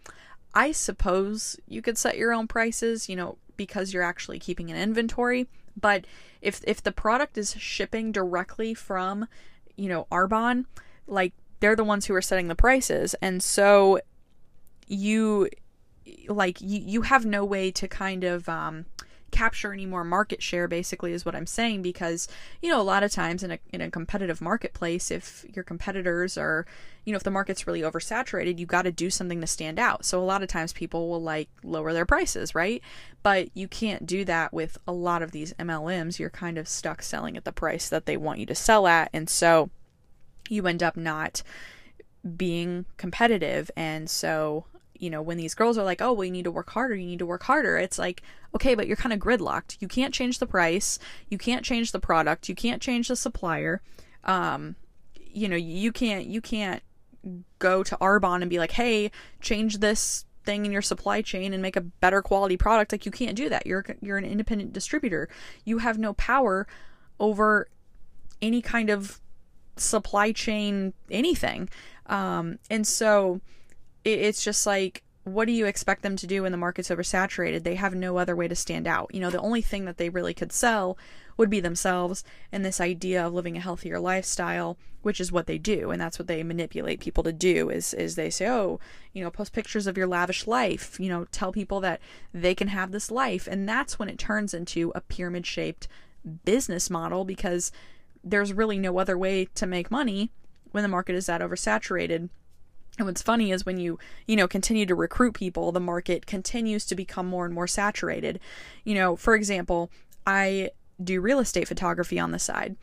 I 0.55 0.73
suppose 0.73 1.59
you 1.67 1.83
could 1.83 1.99
set 1.99 2.17
your 2.17 2.33
own 2.33 2.47
prices, 2.47 3.09
you 3.09 3.17
know, 3.17 3.39
because 3.57 3.93
you're 3.93 4.03
actually 4.03 4.39
keeping 4.39 4.71
an 4.71 4.77
inventory. 4.77 5.49
But 5.81 6.07
if 6.41 6.61
if 6.67 6.83
the 6.83 6.93
product 6.93 7.37
is 7.39 7.55
shipping 7.59 8.13
directly 8.13 8.75
from, 8.75 9.27
you 9.77 9.89
know, 9.89 10.07
Arbonne, 10.13 10.67
like 11.07 11.33
they're 11.61 11.77
the 11.77 11.85
ones 11.85 12.07
who 12.07 12.15
are 12.15 12.23
setting 12.23 12.49
the 12.49 12.55
prices. 12.55 13.15
And 13.21 13.43
so 13.43 14.01
you 14.87 15.49
like 16.29 16.61
you, 16.61 16.81
you 16.81 17.03
have 17.03 17.25
no 17.25 17.45
way 17.45 17.71
to 17.73 17.89
kind 17.89 18.25
of 18.25 18.49
um, 18.49 18.87
capture 19.31 19.73
any 19.73 19.87
more 19.87 20.05
market 20.05 20.43
share 20.43 20.69
basically 20.69 21.13
is 21.13 21.25
what 21.25 21.35
I'm 21.35 21.47
saying 21.47 21.83
because 21.83 22.29
you 22.63 22.71
know 22.71 22.81
a 22.81 22.83
lot 22.83 23.03
of 23.03 23.11
times 23.11 23.43
in 23.43 23.51
a 23.51 23.59
in 23.73 23.81
a 23.81 23.91
competitive 23.91 24.41
marketplace 24.41 25.11
if 25.11 25.45
your 25.55 25.65
competitors 25.65 26.39
are 26.39 26.67
you 27.05 27.13
know 27.13 27.17
if 27.17 27.23
the 27.23 27.31
market's 27.31 27.67
really 27.67 27.83
oversaturated 27.83 28.59
you've 28.59 28.69
got 28.69 28.83
to 28.83 28.93
do 28.93 29.11
something 29.11 29.41
to 29.41 29.47
stand 29.47 29.79
out. 29.79 30.05
So 30.05 30.21
a 30.21 30.25
lot 30.25 30.43
of 30.43 30.49
times 30.49 30.73
people 30.73 31.09
will 31.09 31.23
like 31.23 31.49
lower 31.63 31.93
their 31.93 32.07
prices 32.07 32.55
right? 32.55 32.83
But 33.23 33.49
you 33.55 33.69
can't 33.69 34.07
do 34.07 34.25
that 34.25 34.53
with 34.53 34.79
a 34.87 34.93
lot 34.93 35.23
of 35.23 35.33
these 35.33 35.53
MLMs 35.55 36.19
you're 36.19 36.31
kind 36.31 36.59
of 36.59 36.69
stuck 36.69 37.03
selling 37.03 37.37
at 37.37 37.45
the 37.45 37.53
price 37.53 37.89
that 37.89 38.07
they 38.07 38.17
want 38.17 38.39
you 38.39 38.47
to 38.47 38.55
sell 38.55 38.87
at 38.87 39.11
and 39.13 39.29
so 39.29 39.71
you 40.49 40.67
end 40.67 40.83
up 40.83 40.97
not 40.97 41.43
being 42.37 42.85
competitive. 42.97 43.71
And 43.77 44.09
so 44.11 44.65
you 44.99 45.11
know, 45.11 45.23
when 45.23 45.37
these 45.37 45.55
girls 45.55 45.79
are 45.79 45.85
like, 45.85 46.03
oh, 46.03 46.13
well, 46.13 46.25
you 46.25 46.31
need 46.31 46.45
to 46.45 46.51
work 46.51 46.71
harder, 46.71 46.95
you 46.95 47.07
need 47.07 47.19
to 47.21 47.27
work 47.27 47.45
harder, 47.45 47.77
it's 47.77 47.99
like, 47.99 48.23
okay, 48.55 48.75
but 48.75 48.87
you're 48.87 48.97
kind 48.97 49.13
of 49.13 49.19
gridlocked. 49.19 49.77
You 49.81 49.89
can't 49.89 50.13
change 50.13 50.39
the 50.39 50.47
price, 50.47 50.99
you 51.29 51.39
can't 51.39 51.65
change 51.65 51.93
the 51.93 52.01
product, 52.01 52.49
you 52.49 52.55
can't 52.55 52.83
change 52.83 53.09
the 53.09 53.17
supplier. 53.17 53.81
Um, 54.25 54.77
you 55.15 55.49
know, 55.49 55.57
you 55.57 55.93
can't, 55.93 56.27
you 56.27 56.41
can't 56.41 56.83
go 57.59 57.83
to 57.83 57.97
Arbonne 57.97 58.41
and 58.43 58.51
be 58.51 58.59
like, 58.59 58.73
hey, 58.73 59.11
change 59.41 59.79
this 59.79 60.25
thing 60.45 60.65
in 60.65 60.73
your 60.73 60.83
supply 60.83 61.23
chain 61.23 61.53
and 61.53 61.63
make 61.63 61.77
a 61.77 61.81
better 61.81 62.23
quality 62.23 62.57
product. 62.57 62.93
Like, 62.93 63.07
you 63.07 63.13
can't 63.13 63.37
do 63.37 63.49
that. 63.49 63.67
You're, 63.67 63.85
you're 64.01 64.19
an 64.19 64.25
independent 64.25 64.73
distributor. 64.73 65.29
You 65.65 65.79
have 65.79 65.99
no 65.99 66.15
power 66.15 66.67
over 67.21 67.69
any 68.41 68.63
kind 68.63 68.91
of 68.91 69.21
supply 69.77 70.33
chain 70.33 70.95
anything. 71.11 71.69
Um, 72.07 72.59
and 72.71 72.87
so, 72.87 73.41
it's 74.05 74.43
just 74.43 74.67
like 74.67 75.03
what 75.29 75.47
do 75.47 75.53
you 75.53 75.67
expect 75.67 76.03
them 76.03 76.17
to 76.17 76.27
do 76.27 76.43
when 76.43 76.53
the 76.53 76.59
market's 76.59 76.89
oversaturated? 76.89 77.63
They 77.63 77.75
have 77.75 77.95
no 77.95 78.17
other 78.17 78.35
way 78.35 78.49
to 78.49 78.55
stand 78.55 78.87
out. 78.87 79.15
You 79.15 79.21
know, 79.21 79.31
the 79.31 79.41
only 79.41 79.63
thing 79.63 79.85
that 79.85 79.99
they 79.99 80.09
really 80.09 80.35
could 80.35 80.53
sell 80.53 80.99
would 81.37 81.51
be 81.51 81.61
themselves 81.61 82.25
and 82.51 82.65
this 82.65 82.81
idea 82.81 83.27
of 83.27 83.33
living 83.33 83.57
a 83.57 83.61
healthier 83.61 84.01
lifestyle, 84.01 84.77
which 85.03 85.21
is 85.21 85.31
what 85.31 85.47
they 85.47 85.59
do, 85.59 85.91
and 85.91 86.01
that's 86.01 86.19
what 86.19 86.27
they 86.27 86.43
manipulate 86.43 87.01
people 87.01 87.23
to 87.23 87.33
do 87.33 87.71
is 87.71 87.95
is 87.95 88.17
they 88.17 88.31
say, 88.31 88.49
"Oh, 88.49 88.81
you 89.13 89.23
know, 89.23 89.31
post 89.31 89.53
pictures 89.53 89.87
of 89.87 89.97
your 89.97 90.09
lavish 90.09 90.47
life, 90.47 90.99
you 90.99 91.09
know, 91.09 91.27
tell 91.31 91.53
people 91.53 91.81
that 91.81 92.01
they 92.35 92.55
can 92.55 92.69
have 92.69 92.91
this 92.91 93.11
life." 93.11 93.47
And 93.47 93.69
that's 93.69 93.99
when 93.99 94.09
it 94.09 94.19
turns 94.19 94.53
into 94.53 94.93
a 94.95 95.01
pyramid-shaped 95.01 95.87
business 96.45 96.91
model 96.91 97.25
because 97.25 97.71
there's 98.25 98.53
really 98.53 98.79
no 98.79 98.99
other 98.99 99.17
way 99.17 99.45
to 99.55 99.67
make 99.67 99.91
money 99.91 100.33
when 100.73 100.83
the 100.83 100.89
market 100.89 101.15
is 101.15 101.27
that 101.27 101.41
oversaturated 101.41 102.31
and 102.99 103.07
what's 103.07 103.23
funny 103.23 103.53
is 103.53 103.65
when 103.65 103.79
you, 103.79 103.99
you 104.27 104.37
know, 104.37 104.49
continue 104.49 104.85
to 104.87 104.95
recruit 104.95 105.33
people, 105.33 105.73
the 105.73 105.81
market 105.81 106.27
continues 106.27 106.85
to 106.87 106.95
become 106.95 107.27
more 107.27 107.45
and 107.45 107.55
more 107.55 107.69
saturated. 107.69 108.41
You 108.85 108.97
know, 108.97 109.17
for 109.17 109.35
example, 109.35 109.91
I 110.27 110.71
do 111.03 111.21
real 111.21 111.39
estate 111.39 111.69
photography 111.69 112.19
on 112.19 112.33
the 112.33 112.39
side. 112.39 112.77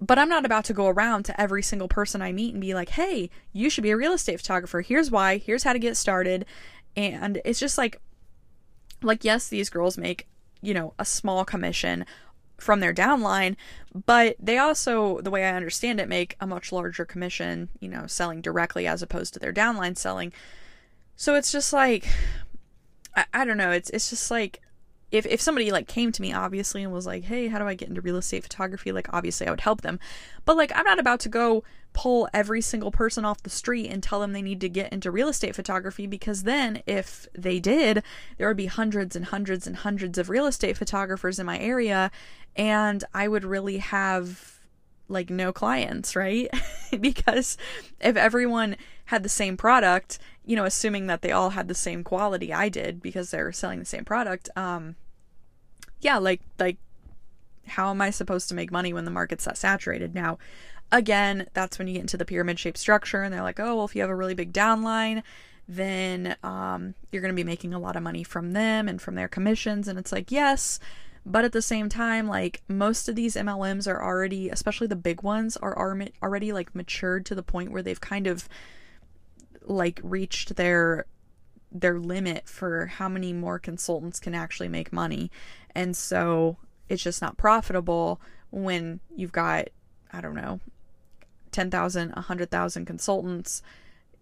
But 0.00 0.18
I'm 0.18 0.28
not 0.28 0.44
about 0.44 0.64
to 0.66 0.72
go 0.72 0.86
around 0.86 1.24
to 1.24 1.40
every 1.40 1.62
single 1.62 1.88
person 1.88 2.22
I 2.22 2.32
meet 2.32 2.54
and 2.54 2.60
be 2.60 2.74
like, 2.74 2.90
hey, 2.90 3.28
you 3.52 3.68
should 3.70 3.82
be 3.82 3.90
a 3.90 3.96
real 3.96 4.12
estate 4.12 4.38
photographer. 4.38 4.82
Here's 4.82 5.10
why. 5.10 5.38
Here's 5.38 5.64
how 5.64 5.72
to 5.72 5.78
get 5.78 5.96
started. 5.96 6.46
And 6.96 7.40
it's 7.44 7.58
just 7.58 7.76
like, 7.76 8.00
like, 9.02 9.24
yes, 9.24 9.48
these 9.48 9.68
girls 9.68 9.98
make, 9.98 10.28
you 10.60 10.74
know, 10.74 10.94
a 10.98 11.04
small 11.04 11.44
commission 11.44 12.06
from 12.58 12.80
their 12.80 12.94
downline, 12.94 13.56
but 14.06 14.36
they 14.38 14.58
also, 14.58 15.20
the 15.20 15.30
way 15.30 15.44
I 15.44 15.54
understand 15.54 16.00
it, 16.00 16.08
make 16.08 16.36
a 16.40 16.46
much 16.46 16.72
larger 16.72 17.04
commission, 17.04 17.68
you 17.80 17.88
know, 17.88 18.06
selling 18.06 18.40
directly 18.40 18.86
as 18.86 19.02
opposed 19.02 19.34
to 19.34 19.40
their 19.40 19.52
downline 19.52 19.96
selling. 19.96 20.32
So 21.16 21.34
it's 21.34 21.52
just 21.52 21.72
like, 21.72 22.06
I, 23.14 23.24
I 23.32 23.44
don't 23.44 23.56
know. 23.56 23.70
It's 23.70 23.90
it's 23.90 24.10
just 24.10 24.30
like 24.30 24.60
if, 25.10 25.26
if 25.26 25.40
somebody 25.40 25.70
like 25.70 25.86
came 25.86 26.12
to 26.12 26.22
me 26.22 26.32
obviously 26.32 26.82
and 26.82 26.92
was 26.92 27.06
like 27.06 27.24
hey 27.24 27.46
how 27.46 27.58
do 27.58 27.66
i 27.66 27.74
get 27.74 27.88
into 27.88 28.00
real 28.00 28.16
estate 28.16 28.42
photography 28.42 28.90
like 28.92 29.12
obviously 29.12 29.46
i 29.46 29.50
would 29.50 29.60
help 29.60 29.82
them 29.82 30.00
but 30.44 30.56
like 30.56 30.72
i'm 30.74 30.84
not 30.84 30.98
about 30.98 31.20
to 31.20 31.28
go 31.28 31.62
pull 31.96 32.28
every 32.34 32.60
single 32.60 32.90
person 32.90 33.24
off 33.24 33.42
the 33.42 33.48
street 33.48 33.90
and 33.90 34.02
tell 34.02 34.20
them 34.20 34.34
they 34.34 34.42
need 34.42 34.60
to 34.60 34.68
get 34.68 34.92
into 34.92 35.10
real 35.10 35.28
estate 35.28 35.56
photography 35.56 36.06
because 36.06 36.42
then 36.42 36.82
if 36.86 37.26
they 37.34 37.58
did 37.58 38.02
there 38.36 38.46
would 38.46 38.56
be 38.56 38.66
hundreds 38.66 39.16
and 39.16 39.24
hundreds 39.26 39.66
and 39.66 39.76
hundreds 39.76 40.18
of 40.18 40.28
real 40.28 40.46
estate 40.46 40.76
photographers 40.76 41.38
in 41.38 41.46
my 41.46 41.58
area 41.58 42.10
and 42.54 43.02
i 43.14 43.26
would 43.26 43.44
really 43.44 43.78
have 43.78 44.52
like 45.08 45.30
no 45.30 45.52
clients, 45.52 46.16
right? 46.16 46.50
because 47.00 47.56
if 48.00 48.16
everyone 48.16 48.76
had 49.06 49.22
the 49.22 49.28
same 49.28 49.56
product, 49.56 50.18
you 50.44 50.56
know, 50.56 50.64
assuming 50.64 51.06
that 51.06 51.22
they 51.22 51.30
all 51.30 51.50
had 51.50 51.68
the 51.68 51.74
same 51.74 52.02
quality 52.02 52.52
I 52.52 52.68
did 52.68 53.00
because 53.00 53.30
they're 53.30 53.52
selling 53.52 53.78
the 53.78 53.84
same 53.84 54.04
product, 54.04 54.50
um 54.56 54.96
yeah, 56.00 56.18
like 56.18 56.40
like 56.58 56.78
how 57.68 57.90
am 57.90 58.00
I 58.00 58.10
supposed 58.10 58.48
to 58.48 58.54
make 58.54 58.70
money 58.70 58.92
when 58.92 59.04
the 59.04 59.10
market's 59.10 59.44
that 59.44 59.58
saturated? 59.58 60.14
Now, 60.14 60.38
again, 60.92 61.48
that's 61.54 61.78
when 61.78 61.88
you 61.88 61.94
get 61.94 62.02
into 62.02 62.16
the 62.16 62.24
pyramid 62.24 62.58
shaped 62.58 62.78
structure 62.78 63.22
and 63.22 63.32
they're 63.32 63.42
like, 63.42 63.60
"Oh, 63.60 63.76
well 63.76 63.84
if 63.84 63.94
you 63.94 64.02
have 64.02 64.10
a 64.10 64.14
really 64.14 64.34
big 64.34 64.52
downline, 64.52 65.22
then 65.68 66.36
um, 66.42 66.94
you're 67.10 67.22
going 67.22 67.34
to 67.34 67.36
be 67.36 67.44
making 67.44 67.74
a 67.74 67.78
lot 67.78 67.96
of 67.96 68.02
money 68.02 68.22
from 68.22 68.52
them 68.52 68.88
and 68.88 69.00
from 69.00 69.14
their 69.14 69.28
commissions." 69.28 69.88
And 69.88 69.98
it's 69.98 70.12
like, 70.12 70.30
"Yes, 70.30 70.78
but 71.26 71.44
at 71.44 71.50
the 71.50 71.60
same 71.60 71.88
time, 71.88 72.28
like 72.28 72.62
most 72.68 73.08
of 73.08 73.16
these 73.16 73.34
MLMs 73.34 73.88
are 73.88 74.00
already, 74.00 74.48
especially 74.48 74.86
the 74.86 74.94
big 74.94 75.22
ones, 75.22 75.56
are 75.56 75.76
already 75.76 76.52
like 76.52 76.74
matured 76.74 77.26
to 77.26 77.34
the 77.34 77.42
point 77.42 77.72
where 77.72 77.82
they've 77.82 78.00
kind 78.00 78.28
of 78.28 78.48
like 79.62 80.00
reached 80.04 80.54
their 80.54 81.06
their 81.72 81.98
limit 81.98 82.48
for 82.48 82.86
how 82.86 83.08
many 83.08 83.32
more 83.32 83.58
consultants 83.58 84.20
can 84.20 84.36
actually 84.36 84.68
make 84.68 84.92
money. 84.92 85.32
And 85.74 85.96
so 85.96 86.58
it's 86.88 87.02
just 87.02 87.20
not 87.20 87.36
profitable 87.36 88.20
when 88.50 89.00
you've 89.14 89.32
got 89.32 89.68
I 90.12 90.20
don't 90.20 90.36
know 90.36 90.60
10,000, 91.56 92.12
100,000 92.12 92.84
consultants 92.84 93.62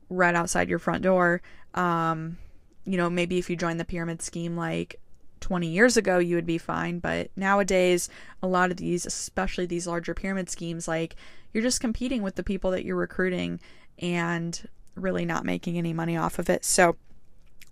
right 0.09 0.37
outside 0.37 0.69
your 0.69 0.79
front 0.79 1.03
door. 1.03 1.43
Um, 1.75 2.39
you 2.85 2.97
know, 2.97 3.11
maybe 3.11 3.39
if 3.39 3.51
you 3.51 3.57
join 3.57 3.77
the 3.77 3.85
pyramid 3.85 4.23
scheme 4.23 4.57
like 4.57 5.01
20 5.41 5.67
years 5.67 5.99
ago 5.99 6.19
you 6.19 6.37
would 6.37 6.47
be 6.47 6.57
fine 6.57 7.01
but 7.01 7.31
nowadays 7.37 8.09
a 8.43 8.47
lot 8.47 8.71
of 8.71 8.79
these 8.79 9.05
especially 9.05 9.67
these 9.67 9.87
larger 9.87 10.15
pyramid 10.15 10.49
schemes 10.49 10.89
like 10.89 11.17
you're 11.53 11.63
just 11.63 11.83
competing 11.83 12.23
with 12.23 12.37
the 12.37 12.43
people 12.43 12.71
that 12.71 12.83
you're 12.83 12.97
recruiting 12.97 13.61
and 13.99 14.67
really 14.95 15.27
not 15.27 15.45
making 15.45 15.77
any 15.77 15.93
money 15.93 16.17
off 16.17 16.39
of 16.39 16.49
it 16.49 16.65
so 16.65 16.97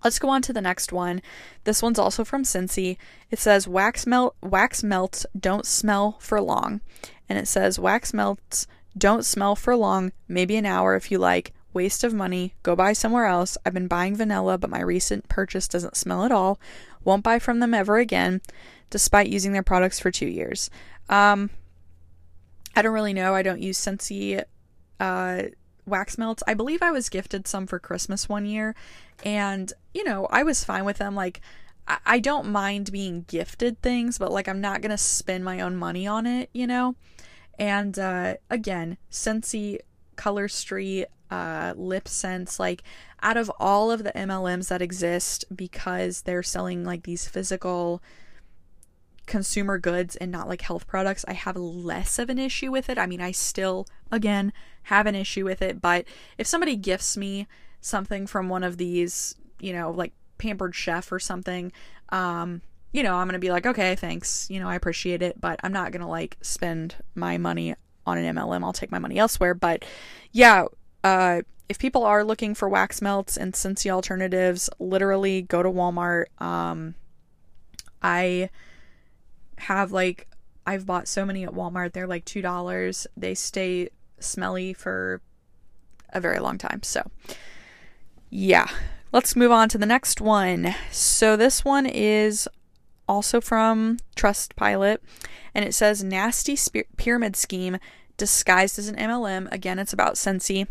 Let's 0.03 0.19
go 0.19 0.27
on 0.29 0.41
to 0.43 0.53
the 0.53 0.61
next 0.61 0.91
one. 0.91 1.21
This 1.63 1.81
one's 1.81 1.97
also 1.97 2.25
from 2.25 2.43
Scentsy. 2.43 2.97
It 3.31 3.39
says 3.39 3.67
wax 3.69 4.05
melt 4.05 4.35
wax 4.41 4.83
melts 4.83 5.25
don't 5.39 5.65
smell 5.65 6.17
for 6.19 6.41
long. 6.41 6.81
And 7.29 7.39
it 7.39 7.47
says 7.47 7.79
wax 7.79 8.13
melts 8.13 8.67
don't 8.97 9.25
smell 9.25 9.55
for 9.55 9.75
long, 9.75 10.11
maybe 10.27 10.55
an 10.55 10.65
hour 10.65 10.95
if 10.95 11.11
you 11.11 11.17
like. 11.17 11.53
Waste 11.73 12.03
of 12.03 12.13
money. 12.13 12.53
Go 12.61 12.75
buy 12.75 12.93
somewhere 12.93 13.25
else. 13.25 13.57
I've 13.65 13.73
been 13.73 13.87
buying 13.87 14.15
vanilla, 14.15 14.59
but 14.59 14.69
my 14.69 14.81
recent 14.81 15.27
purchase 15.27 15.67
doesn't 15.67 15.97
smell 15.97 16.23
at 16.23 16.31
all. 16.31 16.59
Won't 17.03 17.23
buy 17.23 17.39
from 17.39 17.59
them 17.59 17.73
ever 17.73 17.97
again, 17.97 18.41
despite 18.91 19.27
using 19.27 19.53
their 19.53 19.63
products 19.63 19.99
for 19.99 20.11
two 20.11 20.27
years. 20.27 20.69
Um, 21.09 21.49
I 22.75 22.81
don't 22.81 22.93
really 22.93 23.13
know. 23.13 23.33
I 23.33 23.41
don't 23.41 23.61
use 23.61 23.79
Scentsy 23.79 24.43
uh, 24.99 25.43
wax 25.85 26.17
melts. 26.17 26.43
I 26.47 26.53
believe 26.53 26.81
I 26.81 26.91
was 26.91 27.09
gifted 27.09 27.47
some 27.47 27.67
for 27.67 27.79
Christmas 27.79 28.29
one 28.29 28.45
year, 28.45 28.75
and 29.23 29.71
you 29.93 30.03
know, 30.03 30.27
I 30.29 30.43
was 30.43 30.63
fine 30.63 30.85
with 30.85 30.97
them. 30.97 31.15
Like, 31.15 31.41
I, 31.87 31.97
I 32.05 32.19
don't 32.19 32.51
mind 32.51 32.91
being 32.91 33.25
gifted 33.27 33.81
things, 33.81 34.17
but 34.17 34.31
like, 34.31 34.47
I'm 34.47 34.61
not 34.61 34.81
gonna 34.81 34.97
spend 34.97 35.43
my 35.43 35.61
own 35.61 35.75
money 35.75 36.07
on 36.07 36.25
it, 36.25 36.49
you 36.53 36.67
know. 36.67 36.95
And 37.59 37.97
uh, 37.99 38.35
again, 38.49 38.97
Scentsy, 39.11 39.79
Color 40.15 40.47
Street, 40.47 41.07
uh, 41.33 41.73
lip 41.75 42.07
sense 42.07 42.59
like 42.59 42.83
out 43.23 43.37
of 43.37 43.51
all 43.59 43.89
of 43.89 44.03
the 44.03 44.11
mlms 44.11 44.67
that 44.67 44.83
exist 44.83 45.45
because 45.55 46.21
they're 46.21 46.43
selling 46.43 46.83
like 46.83 47.03
these 47.03 47.27
physical 47.27 48.03
consumer 49.25 49.79
goods 49.79 50.15
and 50.17 50.31
not 50.31 50.47
like 50.47 50.61
health 50.61 50.85
products 50.85 51.25
i 51.27 51.33
have 51.33 51.55
less 51.55 52.19
of 52.19 52.29
an 52.29 52.37
issue 52.37 52.69
with 52.69 52.87
it. 52.87 52.99
I 52.99 53.07
mean 53.07 53.21
i 53.21 53.31
still 53.31 53.87
again 54.11 54.53
have 54.83 55.07
an 55.07 55.15
issue 55.15 55.43
with 55.43 55.63
it 55.63 55.81
but 55.81 56.05
if 56.37 56.45
somebody 56.45 56.75
gifts 56.75 57.17
me 57.17 57.47
something 57.81 58.27
from 58.27 58.47
one 58.47 58.63
of 58.63 58.77
these 58.77 59.35
you 59.59 59.73
know 59.73 59.89
like 59.89 60.13
pampered 60.37 60.75
chef 60.75 61.11
or 61.11 61.19
something 61.19 61.71
um 62.09 62.61
you 62.93 63.03
know 63.03 63.15
i'm 63.15 63.27
gonna 63.27 63.39
be 63.39 63.51
like 63.51 63.65
okay 63.65 63.95
thanks 63.95 64.49
you 64.49 64.59
know 64.59 64.69
i 64.69 64.75
appreciate 64.75 65.21
it 65.21 65.39
but 65.41 65.59
i'm 65.63 65.73
not 65.73 65.91
gonna 65.91 66.07
like 66.07 66.37
spend 66.41 66.95
my 67.15 67.37
money 67.37 67.75
on 68.05 68.17
an 68.17 68.35
mlm 68.35 68.63
i'll 68.63 68.71
take 68.73 68.91
my 68.91 68.99
money 68.99 69.17
elsewhere 69.17 69.53
but 69.53 69.83
yeah 70.31 70.65
uh, 71.03 71.41
if 71.69 71.79
people 71.79 72.03
are 72.03 72.23
looking 72.23 72.53
for 72.53 72.69
wax 72.69 73.01
melts 73.01 73.37
and 73.37 73.53
Scentsy 73.53 73.89
alternatives, 73.89 74.69
literally 74.79 75.41
go 75.41 75.63
to 75.63 75.69
Walmart. 75.69 76.25
Um, 76.41 76.95
I 78.01 78.49
have 79.57 79.91
like 79.91 80.27
I've 80.65 80.85
bought 80.85 81.07
so 81.07 81.25
many 81.25 81.43
at 81.43 81.51
Walmart. 81.51 81.93
They're 81.93 82.07
like 82.07 82.25
two 82.25 82.41
dollars. 82.41 83.07
They 83.17 83.33
stay 83.35 83.89
smelly 84.19 84.73
for 84.73 85.21
a 86.09 86.21
very 86.21 86.39
long 86.39 86.57
time. 86.57 86.83
So 86.83 87.09
yeah, 88.29 88.67
let's 89.11 89.35
move 89.35 89.51
on 89.51 89.69
to 89.69 89.77
the 89.77 89.85
next 89.85 90.21
one. 90.21 90.75
So 90.91 91.35
this 91.35 91.65
one 91.65 91.85
is 91.85 92.47
also 93.07 93.41
from 93.41 93.97
Trustpilot, 94.15 94.97
and 95.53 95.65
it 95.65 95.73
says 95.73 96.03
nasty 96.03 96.57
pyramid 96.97 97.35
scheme 97.35 97.77
disguised 98.17 98.79
as 98.79 98.87
an 98.87 98.95
MLM. 98.95 99.51
Again, 99.51 99.79
it's 99.79 99.93
about 99.93 100.15
Scentsy. 100.15 100.67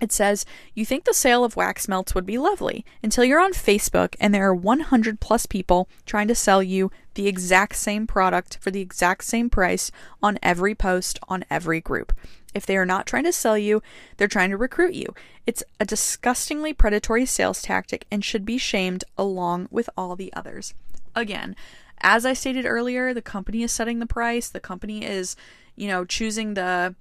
It 0.00 0.12
says, 0.12 0.44
You 0.74 0.84
think 0.84 1.04
the 1.04 1.14
sale 1.14 1.42
of 1.42 1.56
wax 1.56 1.88
melts 1.88 2.14
would 2.14 2.26
be 2.26 2.36
lovely 2.36 2.84
until 3.02 3.24
you're 3.24 3.40
on 3.40 3.52
Facebook 3.52 4.14
and 4.20 4.34
there 4.34 4.46
are 4.46 4.54
100 4.54 5.20
plus 5.20 5.46
people 5.46 5.88
trying 6.04 6.28
to 6.28 6.34
sell 6.34 6.62
you 6.62 6.90
the 7.14 7.26
exact 7.26 7.76
same 7.76 8.06
product 8.06 8.58
for 8.60 8.70
the 8.70 8.82
exact 8.82 9.24
same 9.24 9.48
price 9.48 9.90
on 10.22 10.38
every 10.42 10.74
post 10.74 11.18
on 11.28 11.44
every 11.48 11.80
group. 11.80 12.12
If 12.54 12.66
they 12.66 12.76
are 12.76 12.86
not 12.86 13.06
trying 13.06 13.24
to 13.24 13.32
sell 13.32 13.56
you, 13.56 13.82
they're 14.16 14.28
trying 14.28 14.50
to 14.50 14.56
recruit 14.56 14.94
you. 14.94 15.14
It's 15.46 15.62
a 15.80 15.84
disgustingly 15.86 16.74
predatory 16.74 17.24
sales 17.24 17.62
tactic 17.62 18.06
and 18.10 18.24
should 18.24 18.44
be 18.44 18.58
shamed 18.58 19.04
along 19.16 19.68
with 19.70 19.88
all 19.96 20.14
the 20.14 20.32
others. 20.34 20.74
Again, 21.16 21.56
as 22.00 22.24
I 22.24 22.34
stated 22.34 22.66
earlier, 22.66 23.12
the 23.12 23.22
company 23.22 23.62
is 23.62 23.72
setting 23.72 23.98
the 23.98 24.06
price, 24.06 24.48
the 24.48 24.60
company 24.60 25.04
is, 25.04 25.34
you 25.74 25.88
know, 25.88 26.04
choosing 26.04 26.54
the 26.54 26.94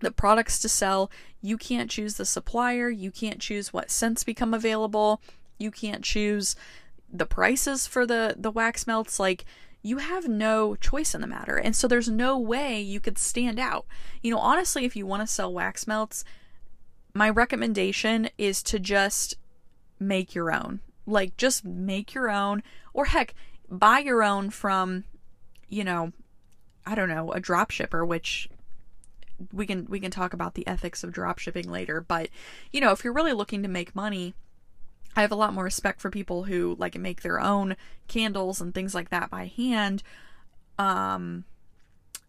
the 0.00 0.10
products 0.10 0.58
to 0.60 0.68
sell. 0.68 1.10
You 1.40 1.56
can't 1.56 1.90
choose 1.90 2.14
the 2.14 2.24
supplier, 2.24 2.90
you 2.90 3.10
can't 3.10 3.40
choose 3.40 3.72
what 3.72 3.90
scents 3.90 4.24
become 4.24 4.52
available, 4.52 5.20
you 5.58 5.70
can't 5.70 6.02
choose 6.02 6.56
the 7.12 7.26
prices 7.26 7.86
for 7.86 8.06
the 8.06 8.34
the 8.36 8.50
wax 8.50 8.86
melts 8.86 9.20
like 9.20 9.44
you 9.82 9.98
have 9.98 10.26
no 10.26 10.74
choice 10.74 11.14
in 11.14 11.20
the 11.20 11.26
matter. 11.26 11.58
And 11.58 11.76
so 11.76 11.86
there's 11.86 12.08
no 12.08 12.38
way 12.38 12.80
you 12.80 13.00
could 13.00 13.18
stand 13.18 13.60
out. 13.60 13.84
You 14.22 14.30
know, 14.30 14.38
honestly, 14.38 14.86
if 14.86 14.96
you 14.96 15.06
want 15.06 15.20
to 15.20 15.26
sell 15.26 15.52
wax 15.52 15.86
melts, 15.86 16.24
my 17.12 17.28
recommendation 17.28 18.30
is 18.38 18.62
to 18.64 18.78
just 18.78 19.36
make 20.00 20.34
your 20.34 20.50
own. 20.50 20.80
Like 21.06 21.36
just 21.36 21.64
make 21.64 22.14
your 22.14 22.30
own 22.30 22.62
or 22.92 23.06
heck, 23.06 23.34
buy 23.70 23.98
your 23.98 24.22
own 24.22 24.50
from 24.50 25.04
you 25.68 25.84
know, 25.84 26.12
I 26.86 26.94
don't 26.94 27.08
know, 27.08 27.32
a 27.32 27.40
drop 27.40 27.70
shipper 27.70 28.04
which 28.04 28.48
we 29.52 29.66
can 29.66 29.86
we 29.88 30.00
can 30.00 30.10
talk 30.10 30.32
about 30.32 30.54
the 30.54 30.66
ethics 30.66 31.02
of 31.02 31.12
drop 31.12 31.38
shipping 31.38 31.70
later. 31.70 32.00
But 32.00 32.28
you 32.72 32.80
know 32.80 32.92
if 32.92 33.04
you're 33.04 33.12
really 33.12 33.32
looking 33.32 33.62
to 33.62 33.68
make 33.68 33.94
money 33.94 34.34
I 35.16 35.20
have 35.20 35.32
a 35.32 35.36
lot 35.36 35.54
more 35.54 35.64
respect 35.64 36.00
for 36.00 36.10
people 36.10 36.44
who 36.44 36.76
like 36.78 36.98
make 36.98 37.22
their 37.22 37.40
own 37.40 37.76
candles 38.08 38.60
and 38.60 38.74
things 38.74 38.94
like 38.94 39.10
that 39.10 39.30
by 39.30 39.46
hand. 39.56 40.02
Um 40.78 41.44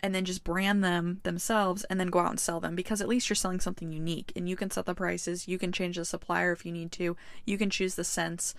and 0.05 0.13
then 0.13 0.23
just 0.23 0.43
brand 0.43 0.83
them 0.83 1.19
themselves 1.23 1.83
and 1.85 1.99
then 1.99 2.07
go 2.07 2.19
out 2.19 2.29
and 2.29 2.39
sell 2.39 2.59
them 2.59 2.75
because 2.75 3.01
at 3.01 3.07
least 3.07 3.27
you're 3.27 3.35
selling 3.35 3.59
something 3.59 3.91
unique 3.91 4.31
and 4.35 4.47
you 4.47 4.55
can 4.55 4.69
set 4.69 4.85
the 4.85 4.93
prices 4.93 5.47
you 5.47 5.57
can 5.57 5.71
change 5.71 5.95
the 5.95 6.05
supplier 6.05 6.51
if 6.51 6.65
you 6.65 6.71
need 6.71 6.91
to 6.91 7.17
you 7.45 7.57
can 7.57 7.69
choose 7.69 7.95
the 7.95 8.03
scents 8.03 8.53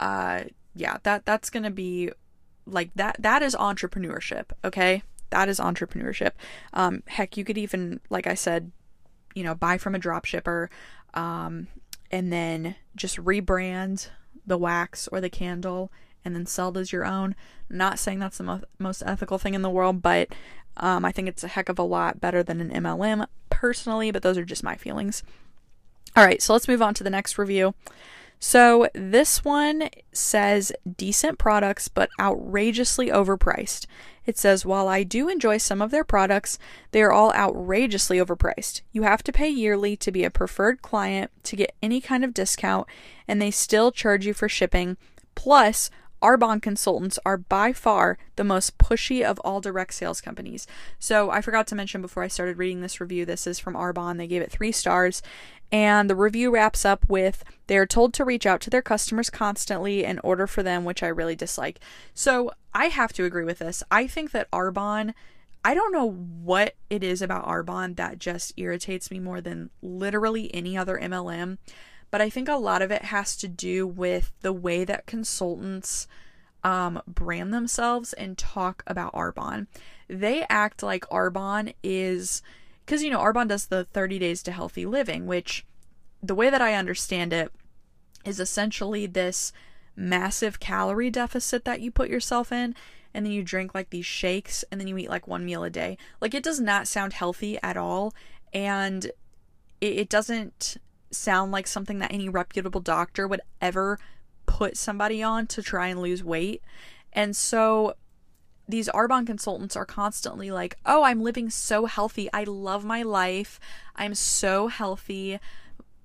uh 0.00 0.42
yeah 0.74 0.96
that 1.04 1.24
that's 1.24 1.50
going 1.50 1.62
to 1.62 1.70
be 1.70 2.10
like 2.66 2.90
that 2.94 3.16
that 3.20 3.42
is 3.42 3.54
entrepreneurship, 3.54 4.46
okay? 4.64 5.02
That 5.30 5.48
is 5.48 5.60
entrepreneurship. 5.60 6.32
Um, 6.72 7.02
heck, 7.06 7.36
you 7.36 7.44
could 7.44 7.58
even, 7.58 8.00
like 8.10 8.26
I 8.26 8.34
said, 8.34 8.72
you 9.34 9.44
know, 9.44 9.54
buy 9.54 9.78
from 9.78 9.94
a 9.94 9.98
drop 9.98 10.24
shipper, 10.24 10.70
um, 11.14 11.68
and 12.10 12.32
then 12.32 12.74
just 12.96 13.16
rebrand 13.16 14.08
the 14.46 14.58
wax 14.58 15.08
or 15.08 15.20
the 15.20 15.30
candle 15.30 15.92
and 16.24 16.34
then 16.34 16.46
sell 16.46 16.70
it 16.70 16.80
as 16.80 16.92
your 16.92 17.04
own. 17.04 17.34
Not 17.68 17.98
saying 17.98 18.18
that's 18.18 18.38
the 18.38 18.44
mo- 18.44 18.62
most 18.78 19.02
ethical 19.06 19.38
thing 19.38 19.54
in 19.54 19.62
the 19.62 19.70
world, 19.70 20.02
but 20.02 20.28
um, 20.76 21.04
I 21.04 21.12
think 21.12 21.28
it's 21.28 21.44
a 21.44 21.48
heck 21.48 21.68
of 21.68 21.78
a 21.78 21.84
lot 21.84 22.20
better 22.20 22.42
than 22.42 22.60
an 22.60 22.70
MLM 22.70 23.26
personally, 23.48 24.10
but 24.10 24.22
those 24.22 24.38
are 24.38 24.44
just 24.44 24.62
my 24.62 24.76
feelings. 24.76 25.22
All 26.16 26.24
right, 26.24 26.42
so 26.42 26.52
let's 26.52 26.68
move 26.68 26.82
on 26.82 26.94
to 26.94 27.04
the 27.04 27.10
next 27.10 27.38
review. 27.38 27.74
So 28.42 28.88
this 28.94 29.44
one 29.44 29.90
says 30.12 30.72
decent 30.96 31.38
products, 31.38 31.88
but 31.88 32.08
outrageously 32.18 33.08
overpriced. 33.08 33.86
It 34.24 34.38
says, 34.38 34.64
while 34.64 34.88
I 34.88 35.02
do 35.02 35.28
enjoy 35.28 35.58
some 35.58 35.82
of 35.82 35.90
their 35.90 36.04
products, 36.04 36.58
they 36.92 37.02
are 37.02 37.12
all 37.12 37.32
outrageously 37.34 38.16
overpriced. 38.16 38.80
You 38.92 39.02
have 39.02 39.22
to 39.24 39.32
pay 39.32 39.50
yearly 39.50 39.94
to 39.98 40.10
be 40.10 40.24
a 40.24 40.30
preferred 40.30 40.80
client 40.80 41.30
to 41.44 41.56
get 41.56 41.74
any 41.82 42.00
kind 42.00 42.24
of 42.24 42.32
discount, 42.32 42.86
and 43.28 43.42
they 43.42 43.50
still 43.50 43.92
charge 43.92 44.26
you 44.26 44.32
for 44.32 44.48
shipping. 44.48 44.96
Plus, 45.34 45.90
Arbonne 46.22 46.60
consultants 46.60 47.18
are 47.24 47.36
by 47.36 47.72
far 47.72 48.18
the 48.36 48.44
most 48.44 48.78
pushy 48.78 49.22
of 49.22 49.38
all 49.40 49.60
direct 49.60 49.94
sales 49.94 50.20
companies. 50.20 50.66
So, 50.98 51.30
I 51.30 51.40
forgot 51.40 51.66
to 51.68 51.74
mention 51.74 52.02
before 52.02 52.22
I 52.22 52.28
started 52.28 52.58
reading 52.58 52.80
this 52.80 53.00
review, 53.00 53.24
this 53.24 53.46
is 53.46 53.58
from 53.58 53.74
Arbonne. 53.74 54.18
They 54.18 54.26
gave 54.26 54.42
it 54.42 54.50
three 54.50 54.72
stars. 54.72 55.22
And 55.72 56.10
the 56.10 56.16
review 56.16 56.50
wraps 56.52 56.84
up 56.84 57.08
with 57.08 57.44
they 57.68 57.78
are 57.78 57.86
told 57.86 58.12
to 58.14 58.24
reach 58.24 58.44
out 58.44 58.60
to 58.62 58.70
their 58.70 58.82
customers 58.82 59.30
constantly 59.30 60.04
and 60.04 60.20
order 60.24 60.46
for 60.46 60.62
them, 60.62 60.84
which 60.84 61.02
I 61.02 61.08
really 61.08 61.36
dislike. 61.36 61.80
So, 62.14 62.50
I 62.74 62.86
have 62.86 63.12
to 63.14 63.24
agree 63.24 63.44
with 63.44 63.58
this. 63.58 63.82
I 63.90 64.06
think 64.06 64.32
that 64.32 64.50
Arbonne. 64.50 65.14
I 65.62 65.74
don't 65.74 65.92
know 65.92 66.10
what 66.10 66.74
it 66.88 67.04
is 67.04 67.20
about 67.20 67.46
Arbonne 67.46 67.96
that 67.96 68.18
just 68.18 68.54
irritates 68.56 69.10
me 69.10 69.18
more 69.18 69.42
than 69.42 69.68
literally 69.82 70.52
any 70.54 70.74
other 70.74 70.98
MLM 70.98 71.58
but 72.10 72.20
I 72.20 72.30
think 72.30 72.48
a 72.48 72.56
lot 72.56 72.82
of 72.82 72.90
it 72.90 73.02
has 73.06 73.36
to 73.36 73.48
do 73.48 73.86
with 73.86 74.32
the 74.40 74.52
way 74.52 74.84
that 74.84 75.06
consultants 75.06 76.06
um, 76.62 77.00
brand 77.06 77.54
themselves 77.54 78.12
and 78.12 78.36
talk 78.36 78.82
about 78.86 79.14
Arbonne. 79.14 79.66
They 80.08 80.44
act 80.48 80.82
like 80.82 81.08
Arbonne 81.08 81.74
is 81.82 82.42
because 82.84 83.02
you 83.02 83.10
know 83.10 83.20
Arbonne 83.20 83.48
does 83.48 83.66
the 83.66 83.84
30 83.84 84.18
days 84.18 84.42
to 84.42 84.52
healthy 84.52 84.84
living, 84.84 85.26
which 85.26 85.64
the 86.22 86.34
way 86.34 86.50
that 86.50 86.60
I 86.60 86.74
understand 86.74 87.32
it 87.32 87.52
is 88.24 88.40
essentially 88.40 89.06
this 89.06 89.52
massive 89.96 90.60
calorie 90.60 91.10
deficit 91.10 91.64
that 91.64 91.80
you 91.80 91.90
put 91.90 92.10
yourself 92.10 92.52
in 92.52 92.74
and 93.12 93.24
then 93.24 93.32
you 93.32 93.42
drink 93.42 93.74
like 93.74 93.90
these 93.90 94.06
shakes 94.06 94.64
and 94.70 94.80
then 94.80 94.88
you 94.88 94.96
eat 94.98 95.10
like 95.10 95.26
one 95.26 95.44
meal 95.44 95.64
a 95.64 95.70
day. 95.70 95.96
Like 96.20 96.34
it 96.34 96.42
does 96.42 96.60
not 96.60 96.88
sound 96.88 97.12
healthy 97.14 97.58
at 97.62 97.76
all 97.76 98.14
and 98.52 99.06
it, 99.80 99.98
it 99.98 100.08
doesn't 100.08 100.76
sound 101.10 101.52
like 101.52 101.66
something 101.66 101.98
that 101.98 102.12
any 102.12 102.28
reputable 102.28 102.80
doctor 102.80 103.26
would 103.26 103.40
ever 103.60 103.98
put 104.46 104.76
somebody 104.76 105.22
on 105.22 105.46
to 105.48 105.62
try 105.62 105.88
and 105.88 106.00
lose 106.00 106.24
weight. 106.24 106.62
And 107.12 107.36
so 107.36 107.94
these 108.68 108.88
Arbonne 108.88 109.26
consultants 109.26 109.76
are 109.76 109.84
constantly 109.84 110.50
like, 110.50 110.76
"Oh, 110.86 111.02
I'm 111.02 111.22
living 111.22 111.50
so 111.50 111.86
healthy. 111.86 112.28
I 112.32 112.44
love 112.44 112.84
my 112.84 113.02
life. 113.02 113.58
I'm 113.96 114.14
so 114.14 114.68
healthy." 114.68 115.40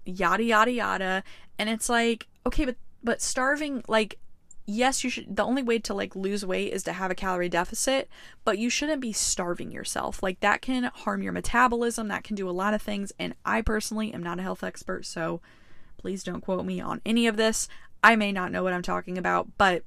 yada 0.06 0.44
yada 0.44 0.72
yada. 0.72 1.24
And 1.58 1.70
it's 1.70 1.90
like, 1.90 2.28
"Okay, 2.46 2.66
but 2.66 2.76
but 3.04 3.22
starving 3.22 3.84
like 3.88 4.20
yes, 4.66 5.04
you 5.04 5.10
should 5.10 5.36
the 5.36 5.44
only 5.44 5.64
way 5.64 5.80
to 5.80 5.94
like 5.94 6.16
lose 6.16 6.46
weight 6.46 6.74
is 6.74 6.84
to 6.84 6.94
have 6.94 7.12
a 7.12 7.16
calorie 7.16 7.50
deficit, 7.50 8.10
but 8.44 8.58
you 8.58 8.70
shouldn't 8.70 9.02
be 9.02 9.14
starving 9.14 9.72
yourself. 9.72 10.24
Like 10.24 10.40
that 10.40 10.62
can 10.62 10.86
harm 10.86 11.22
your 11.22 11.34
metabolism, 11.34 12.08
that 12.08 12.24
can 12.24 12.36
do 12.36 12.50
a 12.50 12.52
lot 12.52 12.74
of 12.74 12.82
things, 12.82 13.12
and 13.20 13.36
I 13.46 13.62
personally 13.62 14.14
am 14.14 14.24
not 14.24 14.40
a 14.40 14.44
health 14.44 14.64
expert, 14.64 15.06
so 15.06 15.42
please 15.98 16.24
don't 16.24 16.42
quote 16.42 16.66
me 16.66 16.82
on 16.82 17.02
any 17.06 17.28
of 17.28 17.38
this. 17.38 17.68
I 18.04 18.16
may 18.16 18.32
not 18.32 18.52
know 18.52 18.64
what 18.64 18.74
I'm 18.74 18.82
talking 18.82 19.18
about, 19.18 19.58
but 19.58 19.84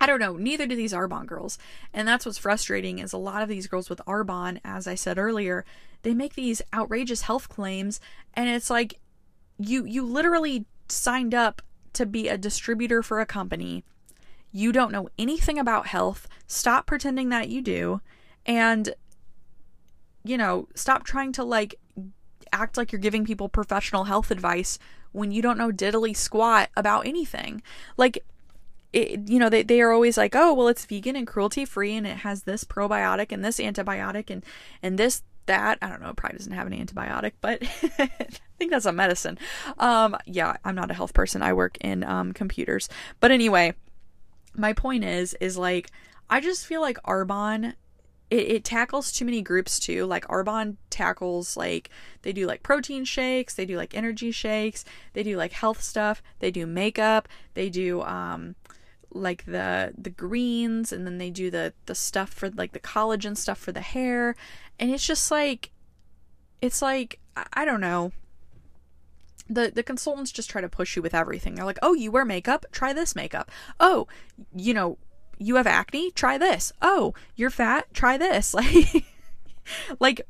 I 0.00 0.06
don't 0.06 0.20
know, 0.20 0.36
neither 0.36 0.66
do 0.66 0.76
these 0.76 0.92
Arbonne 0.92 1.26
girls. 1.26 1.58
And 1.92 2.06
that's 2.06 2.26
what's 2.26 2.38
frustrating 2.38 2.98
is 2.98 3.12
a 3.12 3.18
lot 3.18 3.42
of 3.42 3.48
these 3.48 3.66
girls 3.66 3.88
with 3.88 4.00
Arbonne, 4.06 4.60
as 4.64 4.86
I 4.86 4.94
said 4.94 5.18
earlier, 5.18 5.64
they 6.02 6.14
make 6.14 6.34
these 6.34 6.62
outrageous 6.72 7.22
health 7.22 7.48
claims 7.48 8.00
and 8.34 8.48
it's 8.48 8.70
like 8.70 9.00
you 9.58 9.84
you 9.84 10.04
literally 10.04 10.66
signed 10.88 11.34
up 11.34 11.62
to 11.94 12.06
be 12.06 12.28
a 12.28 12.38
distributor 12.38 13.02
for 13.02 13.20
a 13.20 13.26
company. 13.26 13.84
You 14.52 14.72
don't 14.72 14.92
know 14.92 15.08
anything 15.18 15.58
about 15.58 15.88
health. 15.88 16.28
Stop 16.46 16.86
pretending 16.86 17.28
that 17.30 17.48
you 17.48 17.60
do. 17.60 18.00
And, 18.46 18.94
you 20.22 20.36
know, 20.36 20.68
stop 20.74 21.04
trying 21.04 21.32
to 21.32 21.44
like 21.44 21.74
act 22.52 22.76
like 22.76 22.92
you're 22.92 23.00
giving 23.00 23.24
people 23.24 23.48
professional 23.48 24.04
health 24.04 24.30
advice 24.30 24.78
when 25.12 25.32
you 25.32 25.42
don't 25.42 25.58
know 25.58 25.70
diddly 25.70 26.16
squat 26.16 26.70
about 26.76 27.06
anything. 27.06 27.62
Like, 27.96 28.24
it, 28.92 29.28
you 29.28 29.40
know, 29.40 29.48
they, 29.48 29.64
they 29.64 29.80
are 29.80 29.90
always 29.90 30.16
like, 30.16 30.36
oh, 30.36 30.54
well, 30.54 30.68
it's 30.68 30.84
vegan 30.84 31.16
and 31.16 31.26
cruelty 31.26 31.64
free 31.64 31.96
and 31.96 32.06
it 32.06 32.18
has 32.18 32.44
this 32.44 32.62
probiotic 32.62 33.32
and 33.32 33.44
this 33.44 33.58
antibiotic 33.58 34.30
and, 34.30 34.44
and 34.82 34.98
this 34.98 35.22
that. 35.46 35.78
I 35.82 35.88
don't 35.88 36.00
know, 36.00 36.10
it 36.10 36.16
probably 36.16 36.38
doesn't 36.38 36.52
have 36.52 36.66
an 36.66 36.72
antibiotic, 36.72 37.32
but 37.40 37.62
I 37.98 38.08
think 38.58 38.70
that's 38.70 38.86
a 38.86 38.92
medicine. 38.92 39.38
Um, 39.78 40.16
yeah, 40.26 40.56
I'm 40.64 40.74
not 40.74 40.90
a 40.90 40.94
health 40.94 41.14
person. 41.14 41.42
I 41.42 41.52
work 41.52 41.76
in 41.80 42.04
um, 42.04 42.32
computers. 42.32 42.88
But 43.20 43.30
anyway, 43.30 43.74
my 44.54 44.72
point 44.72 45.04
is, 45.04 45.34
is 45.40 45.56
like, 45.56 45.90
I 46.30 46.40
just 46.40 46.66
feel 46.66 46.80
like 46.80 47.02
Arbonne 47.02 47.74
it, 48.30 48.50
it, 48.50 48.64
tackles 48.64 49.12
too 49.12 49.24
many 49.24 49.42
groups 49.42 49.78
too. 49.78 50.06
Like 50.06 50.26
Arbonne 50.28 50.76
tackles 50.90 51.56
like 51.56 51.90
they 52.22 52.32
do 52.32 52.46
like 52.46 52.62
protein 52.62 53.04
shakes, 53.04 53.54
they 53.54 53.66
do 53.66 53.76
like 53.76 53.94
energy 53.94 54.30
shakes, 54.30 54.84
they 55.12 55.22
do 55.22 55.36
like 55.36 55.52
health 55.52 55.82
stuff, 55.82 56.22
they 56.40 56.50
do 56.50 56.66
makeup, 56.66 57.28
they 57.54 57.68
do 57.68 58.02
um 58.02 58.56
like 59.10 59.44
the 59.44 59.92
the 59.96 60.10
greens 60.10 60.92
and 60.92 61.06
then 61.06 61.18
they 61.18 61.30
do 61.30 61.50
the 61.50 61.72
the 61.86 61.94
stuff 61.94 62.30
for 62.30 62.50
like 62.50 62.72
the 62.72 62.80
collagen 62.80 63.36
stuff 63.36 63.58
for 63.58 63.70
the 63.70 63.80
hair 63.80 64.34
and 64.78 64.90
it's 64.90 65.06
just 65.06 65.30
like 65.30 65.70
it's 66.60 66.82
like 66.82 67.20
I 67.52 67.64
don't 67.64 67.80
know. 67.80 68.12
The 69.48 69.70
the 69.74 69.82
consultants 69.82 70.32
just 70.32 70.48
try 70.48 70.60
to 70.60 70.68
push 70.68 70.96
you 70.96 71.02
with 71.02 71.14
everything. 71.14 71.54
They're 71.54 71.64
like, 71.64 71.78
"Oh, 71.82 71.94
you 71.94 72.10
wear 72.10 72.24
makeup? 72.24 72.64
Try 72.72 72.92
this 72.92 73.14
makeup. 73.14 73.50
Oh, 73.78 74.06
you 74.54 74.72
know, 74.72 74.98
you 75.38 75.56
have 75.56 75.66
acne? 75.66 76.10
Try 76.12 76.38
this. 76.38 76.72
Oh, 76.80 77.14
you're 77.36 77.50
fat? 77.50 77.92
Try 77.92 78.16
this." 78.16 78.54
Like 78.64 79.04
like 79.98 80.20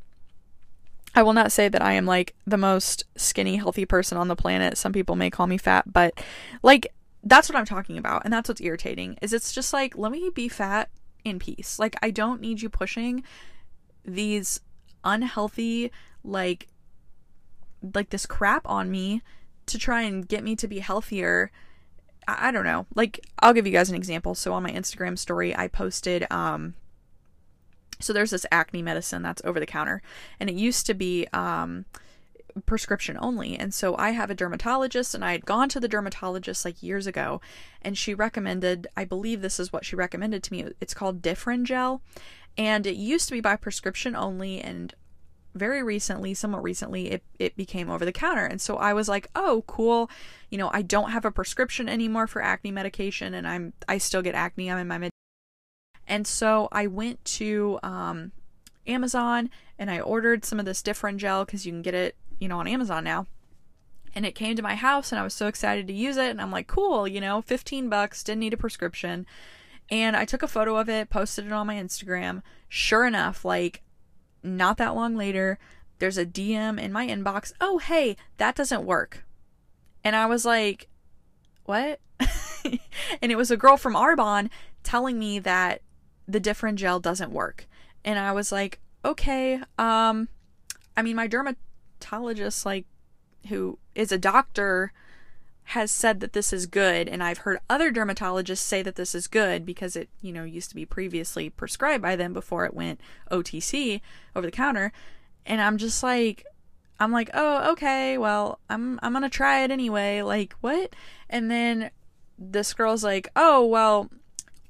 I 1.15 1.23
will 1.23 1.33
not 1.33 1.53
say 1.53 1.69
that 1.69 1.83
I 1.83 1.93
am 1.93 2.07
like 2.07 2.35
the 2.47 2.57
most 2.57 3.05
skinny 3.17 3.57
healthy 3.57 3.85
person 3.85 4.19
on 4.19 4.29
the 4.29 4.37
planet. 4.37 4.77
Some 4.79 4.93
people 4.93 5.17
may 5.17 5.31
call 5.31 5.47
me 5.47 5.59
fat, 5.59 5.93
but 5.93 6.21
like 6.63 6.93
that's 7.23 7.49
what 7.49 7.57
I'm 7.57 7.65
talking 7.65 7.99
about 7.99 8.23
and 8.25 8.33
that's 8.33 8.49
what's 8.49 8.61
irritating. 8.61 9.17
Is 9.23 9.33
it's 9.33 9.53
just 9.53 9.73
like 9.73 9.97
let 9.97 10.13
me 10.13 10.31
be 10.33 10.49
fat 10.49 10.89
in 11.25 11.39
peace. 11.39 11.79
Like 11.79 11.97
I 12.03 12.11
don't 12.11 12.41
need 12.41 12.63
you 12.63 12.69
pushing 12.69 13.23
these 14.05 14.61
unhealthy 15.05 15.91
like 16.23 16.69
like 17.95 18.11
this 18.11 18.27
crap 18.27 18.67
on 18.69 18.91
me 18.91 19.23
to 19.67 19.79
try 19.79 20.03
and 20.03 20.27
get 20.27 20.43
me 20.43 20.57
to 20.57 20.67
be 20.67 20.79
healthier. 20.79 21.51
I, 22.27 22.49
I 22.49 22.51
don't 22.51 22.65
know. 22.65 22.87
Like 22.95 23.21
I'll 23.41 23.53
give 23.53 23.67
you 23.67 23.73
guys 23.73 23.91
an 23.91 23.97
example. 23.97 24.35
So 24.35 24.53
on 24.53 24.63
my 24.63 24.71
Instagram 24.71 25.19
story 25.19 25.55
I 25.57 25.69
posted 25.69 26.27
um 26.31 26.75
so 28.01 28.13
there's 28.13 28.31
this 28.31 28.47
acne 28.51 28.83
medicine 28.83 29.23
that's 29.23 29.43
over 29.45 29.61
the 29.61 29.67
counter 29.67 30.03
and 30.41 30.51
it 30.51 30.57
used 30.57 30.87
to 30.87 30.95
be 30.95 31.27
um 31.33 31.85
prescription 32.63 33.19
only. 33.21 33.59
And 33.59 33.75
so 33.75 33.97
I 33.97 34.11
have 34.11 34.31
a 34.31 34.35
dermatologist, 34.35 35.15
and 35.15 35.25
I 35.25 35.33
had 35.33 35.47
gone 35.47 35.69
to 35.71 35.81
the 35.81 35.89
dermatologist 35.89 36.65
like 36.65 36.83
years 36.83 37.07
ago, 37.07 37.41
and 37.83 37.99
she 37.99 38.15
recommended, 38.15 38.87
I 38.97 39.05
believe 39.05 39.43
this 39.43 39.59
is 39.59 39.73
what 39.73 39.85
she 39.85 39.97
recommended 39.97 40.43
to 40.45 40.53
me. 40.53 40.67
It's 40.81 40.95
called 40.95 41.23
Differin 41.23 41.65
Gel, 41.65 42.03
and 42.57 42.87
it 42.87 42.97
used 42.97 43.29
to 43.29 43.35
be 43.35 43.41
by 43.41 43.57
prescription 43.57 44.15
only, 44.15 44.61
and 44.61 44.95
very 45.55 45.83
recently, 45.83 46.35
somewhat 46.35 46.63
recently, 46.63 47.11
it, 47.11 47.23
it 47.39 47.57
became 47.57 47.89
over 47.89 48.05
the 48.05 48.13
counter. 48.13 48.45
And 48.45 48.61
so 48.61 48.77
I 48.77 48.93
was 48.93 49.09
like, 49.09 49.29
oh, 49.37 49.65
cool. 49.67 50.11
You 50.51 50.59
know, 50.59 50.71
I 50.73 50.83
don't 50.83 51.11
have 51.11 51.25
a 51.25 51.31
prescription 51.31 51.89
anymore 51.89 52.27
for 52.27 52.43
acne 52.43 52.71
medication, 52.71 53.35
and 53.35 53.47
I'm 53.47 53.73
I 53.89 53.99
still 53.99 54.23
get 54.23 54.35
acne. 54.35 54.71
I'm 54.71 54.79
in 54.79 54.89
my 54.89 54.99
mid. 54.99 55.11
And 56.07 56.27
so 56.27 56.69
I 56.71 56.87
went 56.87 57.25
to 57.25 57.79
um, 57.83 58.33
Amazon 58.87 59.49
and 59.79 59.91
I 59.91 60.01
ordered 60.01 60.45
some 60.45 60.61
of 60.61 60.67
this 60.67 60.83
Differin 60.83 61.17
Gel 61.17 61.47
because 61.47 61.65
you 61.65 61.73
can 61.73 61.81
get 61.81 61.95
it 61.95 62.15
you 62.39 62.49
know, 62.49 62.59
on 62.59 62.69
Amazon 62.69 63.05
now. 63.05 63.27
And 64.15 64.25
it 64.25 64.35
came 64.35 64.55
to 64.57 64.63
my 64.63 64.77
house 64.77 65.11
and 65.11 65.19
I 65.19 65.25
was 65.25 65.35
so 65.35 65.49
excited 65.49 65.87
to 65.89 65.93
use 65.93 66.17
it. 66.17 66.31
And 66.31 66.41
I'm 66.41 66.53
like, 66.53 66.69
cool, 66.69 67.09
you 67.09 67.21
know, 67.21 67.43
15 67.43 67.89
bucks, 67.89 68.23
didn't 68.23 68.41
need 68.41 68.55
a 68.55 68.59
prescription. 68.59 69.27
And 69.91 70.17
I 70.17 70.25
took 70.25 70.43
a 70.43 70.49
photo 70.49 70.77
of 70.77 70.89
it, 70.89 71.11
posted 71.11 71.47
it 71.47 71.53
on 71.53 71.67
my 71.67 71.77
Instagram. 71.77 72.43
Sure 72.69 73.07
enough, 73.07 73.45
like 73.45 73.83
not 74.43 74.77
that 74.79 74.95
long 74.95 75.17
later, 75.17 75.59
there's 75.99 76.19
a 76.19 76.27
DM 76.27 76.81
in 76.81 76.93
my 76.93 77.07
inbox. 77.07 77.53
Oh, 77.61 77.79
hey, 77.79 78.17
that 78.37 78.55
doesn't 78.55 78.85
work. 78.85 79.25
And 80.03 80.15
I 80.15 80.27
was 80.27 80.45
like, 80.45 80.89
what? 81.65 82.01
and 83.23 83.33
it 83.33 83.37
was 83.37 83.51
a 83.51 83.57
girl 83.57 83.77
from 83.77 83.95
Arbonne 83.95 84.51
telling 84.83 85.19
me 85.19 85.39
that 85.39 85.83
the 86.29 86.41
Differin 86.41 86.77
gel 86.77 87.01
doesn't 87.01 87.33
work. 87.33 87.67
And 88.05 88.19
I 88.19 88.33
was 88.33 88.53
like, 88.53 88.81
okay, 89.05 89.61
um, 89.79 90.29
I 90.97 91.03
mean, 91.03 91.17
my 91.17 91.27
dermatologist, 91.27 92.67
like, 92.67 92.87
who 93.49 93.79
is 93.95 94.13
a 94.13 94.19
doctor, 94.19 94.93
has 95.69 95.91
said 95.91 96.21
that 96.21 96.35
this 96.35 96.53
is 96.53 96.67
good. 96.67 97.09
And 97.09 97.23
I've 97.23 97.39
heard 97.39 97.59
other 97.69 97.91
dermatologists 97.91 98.59
say 98.59 98.83
that 98.83 98.97
this 98.97 99.15
is 99.15 99.27
good 99.27 99.65
because 99.65 99.97
it, 99.97 100.09
you 100.21 100.33
know, 100.33 100.45
used 100.45 100.69
to 100.71 100.75
be 100.75 100.85
previously 100.85 101.49
prescribed 101.51 102.03
by 102.03 102.17
them 102.17 102.33
before 102.33 102.65
it 102.65 102.75
went 102.75 103.01
OTC 103.31 104.01
over 104.37 104.47
the 104.47 104.53
counter. 104.53 104.93
And 105.47 105.61
I'm 105.61 105.79
just 105.79 106.03
like, 106.03 106.45
I'm 107.01 107.13
like, 107.13 107.31
oh, 107.35 107.73
okay, 107.73 108.19
well, 108.19 108.61
I'm 108.71 109.01
I'm 109.03 109.13
gonna 109.13 109.29
try 109.29 109.65
it 109.65 109.71
anyway. 109.71 110.23
Like, 110.23 110.55
what? 110.61 110.95
And 111.29 111.51
then 111.51 111.91
this 112.39 112.73
girl's 112.73 113.03
like, 113.03 113.29
oh, 113.35 113.65
well, 113.67 114.11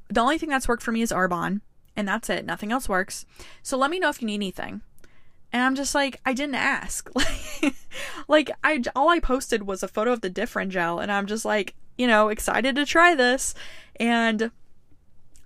the 0.08 0.20
only 0.20 0.38
thing 0.38 0.48
that's 0.48 0.68
worked 0.68 0.82
for 0.82 0.92
me 0.92 1.02
is 1.02 1.12
Arbonne, 1.12 1.60
and 1.96 2.08
that's 2.08 2.30
it. 2.30 2.44
Nothing 2.44 2.72
else 2.72 2.88
works. 2.88 3.26
So 3.62 3.76
let 3.76 3.90
me 3.90 3.98
know 3.98 4.08
if 4.08 4.22
you 4.22 4.26
need 4.26 4.34
anything. 4.34 4.82
And 5.54 5.62
I'm 5.62 5.76
just 5.76 5.94
like, 5.94 6.20
I 6.26 6.32
didn't 6.32 6.56
ask. 6.56 7.08
like, 8.28 8.50
I 8.64 8.82
all 8.96 9.08
I 9.08 9.20
posted 9.20 9.62
was 9.62 9.84
a 9.84 9.88
photo 9.88 10.12
of 10.12 10.20
the 10.20 10.28
Differin 10.28 10.68
gel, 10.68 10.98
and 10.98 11.12
I'm 11.12 11.26
just 11.26 11.44
like, 11.44 11.76
you 11.96 12.08
know, 12.08 12.28
excited 12.28 12.74
to 12.74 12.84
try 12.84 13.14
this. 13.14 13.54
And 14.00 14.50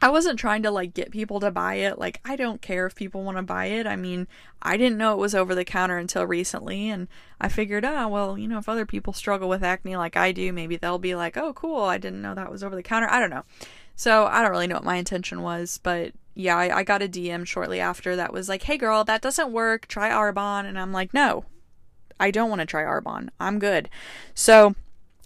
I 0.01 0.09
wasn't 0.09 0.39
trying 0.39 0.63
to 0.63 0.71
like 0.71 0.95
get 0.95 1.11
people 1.11 1.41
to 1.41 1.51
buy 1.51 1.75
it. 1.75 1.99
Like, 1.99 2.23
I 2.25 2.37
don't 2.37 2.63
care 2.63 2.87
if 2.87 2.95
people 2.95 3.23
want 3.23 3.37
to 3.37 3.43
buy 3.43 3.67
it. 3.67 3.87
I 3.87 3.97
mean, 3.97 4.27
I 4.63 4.79
didn't 4.79 4.97
know 4.97 5.13
it 5.13 5.19
was 5.19 5.35
over 5.35 5.55
the 5.55 5.63
counter 5.63 5.99
until 5.99 6.25
recently, 6.25 6.89
and 6.89 7.07
I 7.39 7.51
figured, 7.51 7.85
oh, 7.85 8.09
well, 8.09 8.39
you 8.39 8.49
know, 8.49 8.57
if 8.57 8.67
other 8.67 8.87
people 8.87 9.13
struggle 9.13 9.51
with 9.51 9.63
acne 9.63 9.95
like 9.99 10.17
I 10.17 10.33
do, 10.33 10.55
maybe 10.55 10.79
they'll 10.79 10.99
be 10.99 11.17
like, 11.17 11.37
oh, 11.37 11.53
cool, 11.53 11.83
I 11.83 11.99
didn't 11.99 12.23
know 12.23 12.35
that 12.35 12.51
was 12.51 12.65
over 12.65 12.75
the 12.75 12.83
counter. 12.83 13.11
I 13.11 13.21
don't 13.21 13.29
know. 13.29 13.45
So 13.95 14.25
I 14.25 14.41
don't 14.41 14.53
really 14.53 14.69
know 14.69 14.77
what 14.77 14.85
my 14.85 14.97
intention 14.97 15.43
was, 15.43 15.81
but 15.83 16.15
yeah, 16.39 16.57
I, 16.57 16.79
I 16.79 16.83
got 16.85 17.03
a 17.03 17.09
DM 17.09 17.45
shortly 17.45 17.81
after 17.81 18.15
that 18.15 18.33
was 18.33 18.49
like, 18.49 18.63
hey 18.63 18.79
girl, 18.79 19.03
that 19.03 19.21
doesn't 19.21 19.51
work. 19.51 19.89
Try 19.89 20.09
Arbonne. 20.11 20.67
And 20.67 20.79
I'm 20.79 20.93
like, 20.93 21.13
no, 21.13 21.45
I 22.21 22.31
don't 22.31 22.49
want 22.49 22.61
to 22.61 22.67
try 22.67 22.85
Arbonne. 22.85 23.31
I'm 23.41 23.59
good. 23.59 23.91
So 24.35 24.77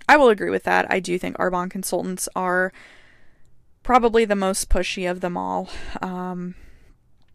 I 0.09 0.17
will 0.17 0.31
agree 0.31 0.49
with 0.49 0.63
that. 0.63 0.91
I 0.91 1.01
do 1.01 1.19
think 1.19 1.37
Arbonne 1.37 1.71
consultants 1.71 2.31
are 2.35 2.73
probably 3.83 4.25
the 4.25 4.35
most 4.35 4.71
pushy 4.71 5.09
of 5.09 5.21
them 5.21 5.37
all. 5.37 5.69
Um, 6.01 6.55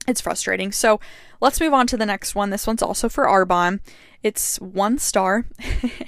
it's 0.08 0.22
frustrating. 0.22 0.72
So 0.72 1.00
let's 1.40 1.62
move 1.62 1.74
on 1.74 1.86
to 1.86 1.98
the 1.98 2.06
next 2.08 2.34
one. 2.34 2.50
This 2.50 2.66
one's 2.66 2.82
also 2.82 3.10
for 3.10 3.26
Arbonne. 3.26 3.80
It's 4.24 4.60
one 4.60 4.98
star. 4.98 5.46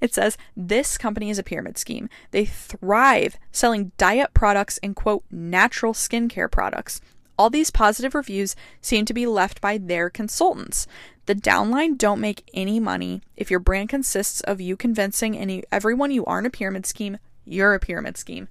It 0.00 0.14
says 0.14 0.36
this 0.56 0.98
company 0.98 1.30
is 1.30 1.38
a 1.38 1.42
pyramid 1.42 1.78
scheme. 1.78 2.08
They 2.30 2.44
thrive 2.44 3.38
selling 3.52 3.92
diet 3.96 4.34
products 4.34 4.78
and 4.82 4.96
quote 4.96 5.24
natural 5.30 5.92
skincare 5.92 6.50
products. 6.50 7.00
All 7.38 7.50
these 7.50 7.70
positive 7.70 8.14
reviews 8.14 8.54
seem 8.82 9.06
to 9.06 9.14
be 9.14 9.26
left 9.26 9.60
by 9.62 9.78
their 9.78 10.10
consultants. 10.10 10.86
The 11.26 11.34
downline 11.34 11.96
don't 11.96 12.20
make 12.20 12.50
any 12.52 12.78
money. 12.80 13.22
If 13.36 13.50
your 13.50 13.60
brand 13.60 13.88
consists 13.88 14.40
of 14.42 14.60
you 14.60 14.76
convincing 14.76 15.38
any 15.38 15.64
everyone 15.72 16.10
you 16.10 16.24
aren't 16.26 16.46
a 16.46 16.50
pyramid 16.50 16.84
scheme, 16.84 17.18
you're 17.44 17.72
a 17.72 17.80
pyramid 17.80 18.18
scheme. 18.18 18.48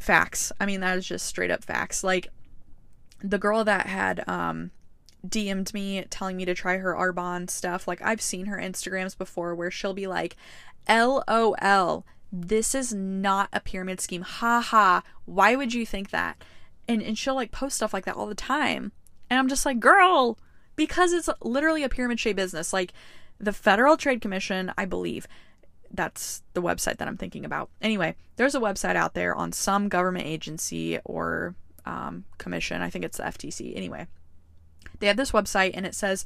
Facts. 0.00 0.50
I 0.58 0.66
mean 0.66 0.80
that 0.80 0.98
is 0.98 1.06
just 1.06 1.26
straight 1.26 1.50
up 1.50 1.62
facts. 1.62 2.02
Like 2.02 2.28
the 3.22 3.38
girl 3.38 3.64
that 3.64 3.86
had 3.86 4.26
um 4.28 4.70
DM'd 5.26 5.74
me 5.74 6.04
telling 6.10 6.36
me 6.36 6.44
to 6.44 6.54
try 6.54 6.78
her 6.78 6.94
Arbonne 6.94 7.50
stuff. 7.50 7.88
Like 7.88 8.00
I've 8.02 8.22
seen 8.22 8.46
her 8.46 8.58
Instagrams 8.58 9.16
before 9.16 9.54
where 9.54 9.70
she'll 9.70 9.94
be 9.94 10.06
like, 10.06 10.36
LOL, 10.88 12.06
this 12.32 12.74
is 12.74 12.92
not 12.94 13.48
a 13.52 13.60
pyramid 13.60 14.00
scheme. 14.00 14.22
Ha 14.22 14.60
ha. 14.60 15.02
Why 15.24 15.56
would 15.56 15.74
you 15.74 15.84
think 15.84 16.10
that? 16.10 16.42
And 16.86 17.02
and 17.02 17.18
she'll 17.18 17.34
like 17.34 17.50
post 17.50 17.76
stuff 17.76 17.92
like 17.92 18.04
that 18.04 18.16
all 18.16 18.26
the 18.26 18.34
time. 18.34 18.92
And 19.30 19.38
I'm 19.38 19.48
just 19.48 19.66
like, 19.66 19.80
girl, 19.80 20.38
because 20.76 21.12
it's 21.12 21.28
literally 21.42 21.82
a 21.82 21.88
pyramid 21.88 22.20
shaped 22.20 22.36
business. 22.36 22.72
Like 22.72 22.92
the 23.38 23.52
Federal 23.52 23.96
Trade 23.96 24.20
Commission, 24.20 24.72
I 24.78 24.84
believe, 24.84 25.26
that's 25.90 26.42
the 26.54 26.62
website 26.62 26.98
that 26.98 27.08
I'm 27.08 27.16
thinking 27.16 27.44
about. 27.44 27.70
Anyway, 27.80 28.16
there's 28.36 28.54
a 28.54 28.60
website 28.60 28.96
out 28.96 29.14
there 29.14 29.34
on 29.34 29.52
some 29.52 29.88
government 29.88 30.26
agency 30.26 30.98
or 31.04 31.54
um, 31.84 32.24
commission. 32.38 32.82
I 32.82 32.90
think 32.90 33.04
it's 33.04 33.18
the 33.18 33.24
FTC. 33.24 33.76
Anyway, 33.76 34.06
they 34.98 35.06
have 35.06 35.16
this 35.16 35.32
website 35.32 35.72
and 35.74 35.86
it 35.86 35.94
says 35.94 36.24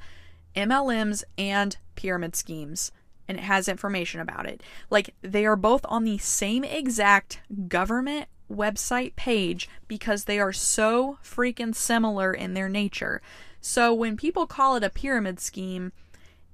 MLMs 0.55 1.25
and 1.39 1.77
pyramid 1.95 2.37
schemes 2.37 2.93
and 3.29 3.39
it 3.39 3.45
has 3.45 3.69
information 3.69 4.21
about 4.21 4.47
it. 4.47 4.63
Like 4.91 5.15
they 5.23 5.47
are 5.47 5.57
both 5.57 5.85
on 5.89 6.05
the 6.05 6.19
same 6.19 6.65
exact 6.65 7.41
government 7.69 8.27
website 8.51 9.17
page 9.17 9.69
because 9.89 10.25
they 10.25 10.39
are 10.39 10.53
so 10.53 11.19
freaking 11.25 11.75
similar 11.75 12.33
in 12.33 12.55
their 12.55 12.69
nature. 12.69 13.23
So 13.61 13.95
when 13.95 14.17
people 14.17 14.47
call 14.47 14.77
it 14.77 14.85
a 14.85 14.91
pyramid 14.91 15.41
scheme, 15.41 15.93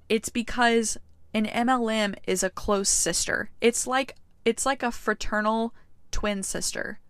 it's 0.09 0.29
because 0.29 0.99
an 1.35 1.47
MLM 1.47 2.17
is 2.27 2.43
a 2.43 2.51
close 2.51 2.89
sister. 2.89 3.51
It's 3.61 3.87
like 3.87 4.15
it's 4.45 4.65
like 4.65 4.83
a 4.83 4.93
fraternal 4.93 5.75
twin 6.11 6.43
sister 6.43 7.01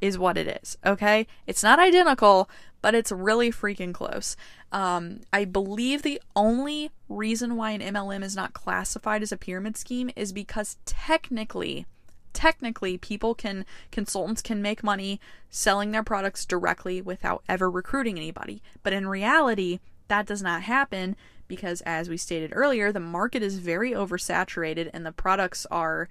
is 0.00 0.18
what 0.18 0.36
it 0.36 0.60
is, 0.62 0.76
okay? 0.84 1.26
It's 1.46 1.62
not 1.62 1.78
identical, 1.78 2.48
but 2.80 2.94
it's 2.94 3.12
really 3.12 3.50
freaking 3.50 3.92
close. 3.92 4.36
Um, 4.72 5.20
I 5.32 5.44
believe 5.44 6.02
the 6.02 6.20
only 6.36 6.90
reason 7.08 7.56
why 7.56 7.72
an 7.72 7.80
MLM 7.80 8.22
is 8.22 8.36
not 8.36 8.52
classified 8.52 9.22
as 9.22 9.32
a 9.32 9.36
pyramid 9.36 9.76
scheme 9.76 10.10
is 10.14 10.32
because 10.32 10.76
technically, 10.84 11.86
technically, 12.32 12.98
people 12.98 13.34
can, 13.34 13.64
consultants 13.90 14.42
can 14.42 14.62
make 14.62 14.84
money 14.84 15.20
selling 15.50 15.90
their 15.90 16.02
products 16.02 16.44
directly 16.44 17.00
without 17.00 17.42
ever 17.48 17.70
recruiting 17.70 18.16
anybody. 18.16 18.62
But 18.82 18.92
in 18.92 19.08
reality, 19.08 19.80
that 20.08 20.26
does 20.26 20.42
not 20.42 20.62
happen 20.62 21.16
because, 21.46 21.80
as 21.82 22.08
we 22.08 22.16
stated 22.16 22.52
earlier, 22.54 22.92
the 22.92 23.00
market 23.00 23.42
is 23.42 23.58
very 23.58 23.92
oversaturated 23.92 24.90
and 24.92 25.04
the 25.04 25.12
products 25.12 25.66
are 25.70 26.08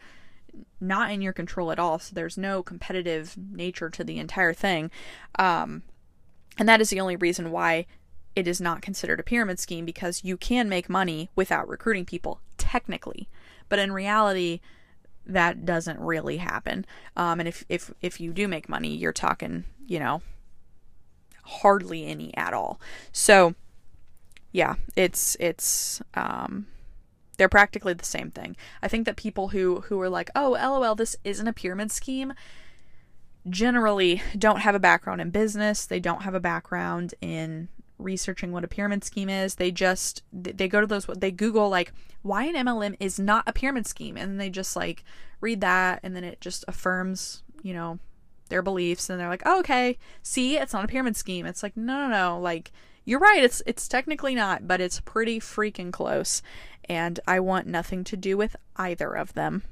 not 0.81 1.11
in 1.11 1.21
your 1.21 1.33
control 1.33 1.71
at 1.71 1.79
all. 1.79 1.99
So 1.99 2.15
there's 2.15 2.37
no 2.37 2.63
competitive 2.63 3.35
nature 3.37 3.89
to 3.91 4.03
the 4.03 4.17
entire 4.17 4.53
thing. 4.53 4.89
Um, 5.37 5.83
and 6.57 6.67
that 6.67 6.81
is 6.81 6.89
the 6.89 6.99
only 6.99 7.15
reason 7.15 7.51
why 7.51 7.85
it 8.35 8.47
is 8.47 8.61
not 8.61 8.81
considered 8.81 9.19
a 9.19 9.23
pyramid 9.23 9.59
scheme 9.59 9.83
because 9.83 10.23
you 10.23 10.37
can 10.37 10.69
make 10.69 10.89
money 10.89 11.29
without 11.35 11.67
recruiting 11.67 12.05
people, 12.05 12.39
technically. 12.57 13.27
But 13.67 13.79
in 13.79 13.91
reality, 13.91 14.59
that 15.25 15.65
doesn't 15.65 15.99
really 15.99 16.37
happen. 16.37 16.85
Um, 17.15 17.39
and 17.39 17.49
if, 17.49 17.65
if, 17.67 17.91
if 18.01 18.21
you 18.21 18.31
do 18.33 18.47
make 18.47 18.69
money, 18.69 18.95
you're 18.95 19.11
talking, 19.11 19.65
you 19.87 19.99
know, 19.99 20.21
hardly 21.43 22.05
any 22.05 22.35
at 22.37 22.53
all. 22.53 22.79
So, 23.11 23.55
yeah, 24.51 24.75
it's, 24.95 25.35
it's, 25.39 26.01
um, 26.13 26.67
they're 27.37 27.49
practically 27.49 27.93
the 27.93 28.05
same 28.05 28.31
thing. 28.31 28.55
I 28.81 28.87
think 28.87 29.05
that 29.05 29.15
people 29.15 29.49
who, 29.49 29.81
who 29.81 29.99
are 30.01 30.09
like, 30.09 30.29
oh, 30.35 30.51
lol, 30.51 30.95
this 30.95 31.15
isn't 31.23 31.47
a 31.47 31.53
pyramid 31.53 31.91
scheme, 31.91 32.33
generally 33.49 34.21
don't 34.37 34.59
have 34.59 34.75
a 34.75 34.79
background 34.79 35.21
in 35.21 35.29
business. 35.29 35.85
They 35.85 35.99
don't 35.99 36.23
have 36.23 36.33
a 36.33 36.39
background 36.39 37.13
in 37.21 37.69
researching 37.99 38.51
what 38.51 38.63
a 38.63 38.67
pyramid 38.67 39.03
scheme 39.03 39.29
is. 39.29 39.55
They 39.55 39.71
just 39.71 40.23
they 40.31 40.67
go 40.67 40.81
to 40.81 40.87
those 40.87 41.05
they 41.05 41.31
Google 41.31 41.69
like 41.69 41.93
why 42.21 42.45
an 42.45 42.55
MLM 42.55 42.95
is 42.99 43.19
not 43.19 43.43
a 43.47 43.53
pyramid 43.53 43.87
scheme 43.87 44.17
and 44.17 44.39
they 44.39 44.49
just 44.49 44.75
like 44.75 45.03
read 45.41 45.61
that 45.61 45.99
and 46.03 46.15
then 46.15 46.23
it 46.23 46.41
just 46.41 46.65
affirms, 46.67 47.43
you 47.61 47.73
know, 47.73 47.99
their 48.49 48.61
beliefs 48.61 49.09
and 49.09 49.19
they're 49.19 49.29
like, 49.29 49.43
oh, 49.45 49.59
"Okay, 49.59 49.97
see, 50.21 50.57
it's 50.57 50.73
not 50.73 50.85
a 50.85 50.87
pyramid 50.87 51.15
scheme." 51.15 51.45
It's 51.45 51.63
like, 51.63 51.75
"No, 51.75 51.99
no, 52.01 52.07
no, 52.07 52.39
like 52.39 52.71
you're 53.05 53.19
right, 53.19 53.43
it's 53.43 53.61
it's 53.65 53.87
technically 53.87 54.35
not, 54.35 54.67
but 54.67 54.81
it's 54.81 54.99
pretty 55.01 55.39
freaking 55.39 55.91
close." 55.91 56.41
And 56.85 57.19
I 57.27 57.39
want 57.39 57.67
nothing 57.67 58.03
to 58.05 58.17
do 58.17 58.37
with 58.37 58.55
either 58.77 59.13
of 59.13 59.33
them. 59.33 59.63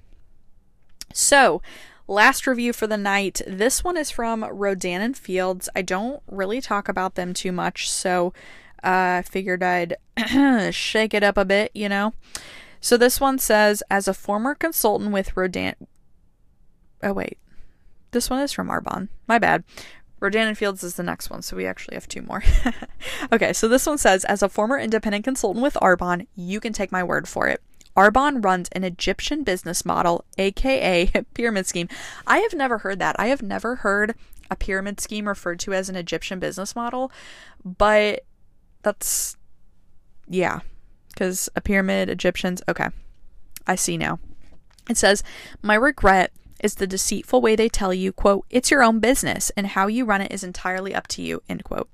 So, 1.13 1.61
Last 2.07 2.45
review 2.45 2.71
for 2.71 2.85
the 2.85 2.97
night. 2.97 3.41
This 3.47 3.83
one 3.83 3.97
is 3.97 4.11
from 4.11 4.43
Rodan 4.43 5.01
and 5.01 5.17
Fields. 5.17 5.67
I 5.75 5.81
don't 5.81 6.21
really 6.27 6.61
talk 6.61 6.87
about 6.87 7.15
them 7.15 7.33
too 7.33 7.51
much, 7.51 7.89
so 7.89 8.31
I 8.83 9.17
uh, 9.17 9.21
figured 9.23 9.63
I'd 9.63 9.95
shake 10.71 11.15
it 11.15 11.23
up 11.23 11.35
a 11.35 11.45
bit, 11.45 11.71
you 11.73 11.89
know. 11.89 12.13
So 12.79 12.95
this 12.95 13.19
one 13.19 13.39
says, 13.39 13.81
as 13.89 14.07
a 14.07 14.13
former 14.13 14.53
consultant 14.53 15.11
with 15.11 15.35
Rodan. 15.35 15.73
Oh 17.01 17.13
wait, 17.13 17.39
this 18.11 18.29
one 18.29 18.41
is 18.41 18.51
from 18.51 18.69
Arbonne. 18.69 19.09
My 19.27 19.39
bad. 19.39 19.63
Rodan 20.19 20.47
and 20.47 20.57
Fields 20.57 20.83
is 20.83 20.95
the 20.95 21.03
next 21.03 21.31
one, 21.31 21.41
so 21.41 21.57
we 21.57 21.65
actually 21.65 21.95
have 21.95 22.07
two 22.07 22.21
more. 22.21 22.43
okay, 23.31 23.51
so 23.51 23.67
this 23.67 23.87
one 23.87 23.97
says, 23.97 24.23
as 24.25 24.43
a 24.43 24.49
former 24.49 24.77
independent 24.77 25.23
consultant 25.23 25.63
with 25.63 25.73
Arbonne, 25.81 26.27
you 26.35 26.59
can 26.59 26.71
take 26.71 26.91
my 26.91 27.03
word 27.03 27.27
for 27.27 27.47
it. 27.47 27.61
Arbonne 27.95 28.43
runs 28.43 28.69
an 28.73 28.83
Egyptian 28.83 29.43
business 29.43 29.85
model, 29.85 30.25
aka 30.37 31.07
pyramid 31.33 31.65
scheme. 31.65 31.89
I 32.27 32.39
have 32.39 32.53
never 32.53 32.79
heard 32.79 32.99
that. 32.99 33.15
I 33.17 33.27
have 33.27 33.41
never 33.41 33.77
heard 33.77 34.15
a 34.51 34.55
pyramid 34.55 34.99
scheme 34.99 35.27
referred 35.27 35.59
to 35.61 35.73
as 35.73 35.89
an 35.89 35.95
Egyptian 35.95 36.39
business 36.39 36.75
model, 36.75 37.11
but 37.63 38.25
that's 38.83 39.37
yeah, 40.27 40.59
because 41.09 41.49
a 41.55 41.61
pyramid, 41.61 42.09
Egyptians, 42.09 42.61
okay, 42.67 42.89
I 43.65 43.75
see 43.75 43.97
now. 43.97 44.19
It 44.89 44.97
says, 44.97 45.23
My 45.61 45.75
regret 45.75 46.31
is 46.61 46.75
the 46.75 46.87
deceitful 46.87 47.41
way 47.41 47.55
they 47.55 47.69
tell 47.69 47.93
you, 47.93 48.11
quote, 48.11 48.45
it's 48.49 48.71
your 48.71 48.83
own 48.83 48.99
business 48.99 49.51
and 49.57 49.67
how 49.67 49.87
you 49.87 50.05
run 50.05 50.21
it 50.21 50.31
is 50.31 50.43
entirely 50.43 50.93
up 50.93 51.07
to 51.07 51.21
you, 51.21 51.41
end 51.49 51.63
quote. 51.63 51.89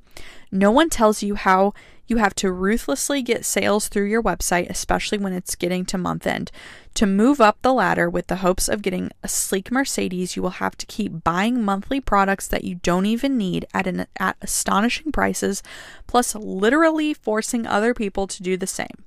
No 0.51 0.71
one 0.71 0.89
tells 0.89 1.23
you 1.23 1.35
how 1.35 1.73
you 2.11 2.17
have 2.17 2.35
to 2.35 2.51
ruthlessly 2.51 3.21
get 3.21 3.45
sales 3.45 3.87
through 3.87 4.03
your 4.03 4.21
website, 4.21 4.69
especially 4.69 5.17
when 5.17 5.31
it's 5.31 5.55
getting 5.55 5.85
to 5.85 5.97
month 5.97 6.27
end. 6.27 6.51
To 6.95 7.07
move 7.07 7.39
up 7.39 7.61
the 7.61 7.73
ladder 7.73 8.09
with 8.09 8.27
the 8.27 8.37
hopes 8.37 8.67
of 8.67 8.81
getting 8.81 9.11
a 9.23 9.29
sleek 9.29 9.71
Mercedes, 9.71 10.35
you 10.35 10.41
will 10.41 10.49
have 10.49 10.75
to 10.77 10.85
keep 10.85 11.23
buying 11.23 11.63
monthly 11.63 12.01
products 12.01 12.49
that 12.49 12.65
you 12.65 12.75
don't 12.75 13.05
even 13.05 13.37
need 13.37 13.65
at 13.73 13.87
an 13.87 14.07
at 14.17 14.35
astonishing 14.41 15.13
prices, 15.13 15.63
plus 16.05 16.35
literally 16.35 17.13
forcing 17.13 17.65
other 17.65 17.93
people 17.93 18.27
to 18.27 18.43
do 18.43 18.57
the 18.57 18.67
same. 18.67 19.05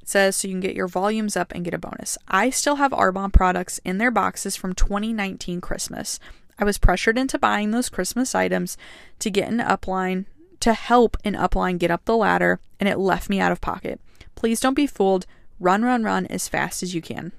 It 0.00 0.08
says 0.08 0.36
so 0.36 0.46
you 0.46 0.54
can 0.54 0.60
get 0.60 0.76
your 0.76 0.86
volumes 0.86 1.36
up 1.36 1.50
and 1.52 1.64
get 1.64 1.74
a 1.74 1.78
bonus. 1.78 2.16
I 2.28 2.50
still 2.50 2.76
have 2.76 2.92
Arbonne 2.92 3.32
products 3.32 3.80
in 3.84 3.98
their 3.98 4.12
boxes 4.12 4.54
from 4.54 4.72
2019 4.72 5.60
Christmas. 5.60 6.20
I 6.58 6.64
was 6.64 6.78
pressured 6.78 7.18
into 7.18 7.38
buying 7.38 7.70
those 7.70 7.88
Christmas 7.88 8.34
items 8.34 8.76
to 9.20 9.30
get 9.30 9.48
an 9.48 9.58
upline 9.58 10.26
to 10.60 10.72
help 10.72 11.16
an 11.24 11.34
upline 11.34 11.78
get 11.78 11.90
up 11.90 12.04
the 12.04 12.16
ladder, 12.16 12.60
and 12.80 12.88
it 12.88 12.98
left 12.98 13.30
me 13.30 13.40
out 13.40 13.52
of 13.52 13.60
pocket. 13.60 14.00
Please 14.34 14.60
don't 14.60 14.74
be 14.74 14.86
fooled. 14.86 15.26
Run, 15.60 15.82
run, 15.82 16.02
run 16.02 16.26
as 16.26 16.48
fast 16.48 16.82
as 16.82 16.94
you 16.94 17.02
can. 17.02 17.32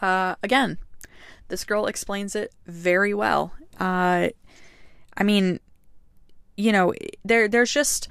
Uh, 0.00 0.36
again, 0.42 0.78
this 1.48 1.64
girl 1.64 1.86
explains 1.86 2.34
it 2.34 2.52
very 2.66 3.14
well. 3.14 3.52
Uh, 3.78 4.28
I 5.16 5.22
mean, 5.22 5.60
you 6.56 6.72
know, 6.72 6.92
there 7.24 7.48
there's 7.48 7.72
just 7.72 8.08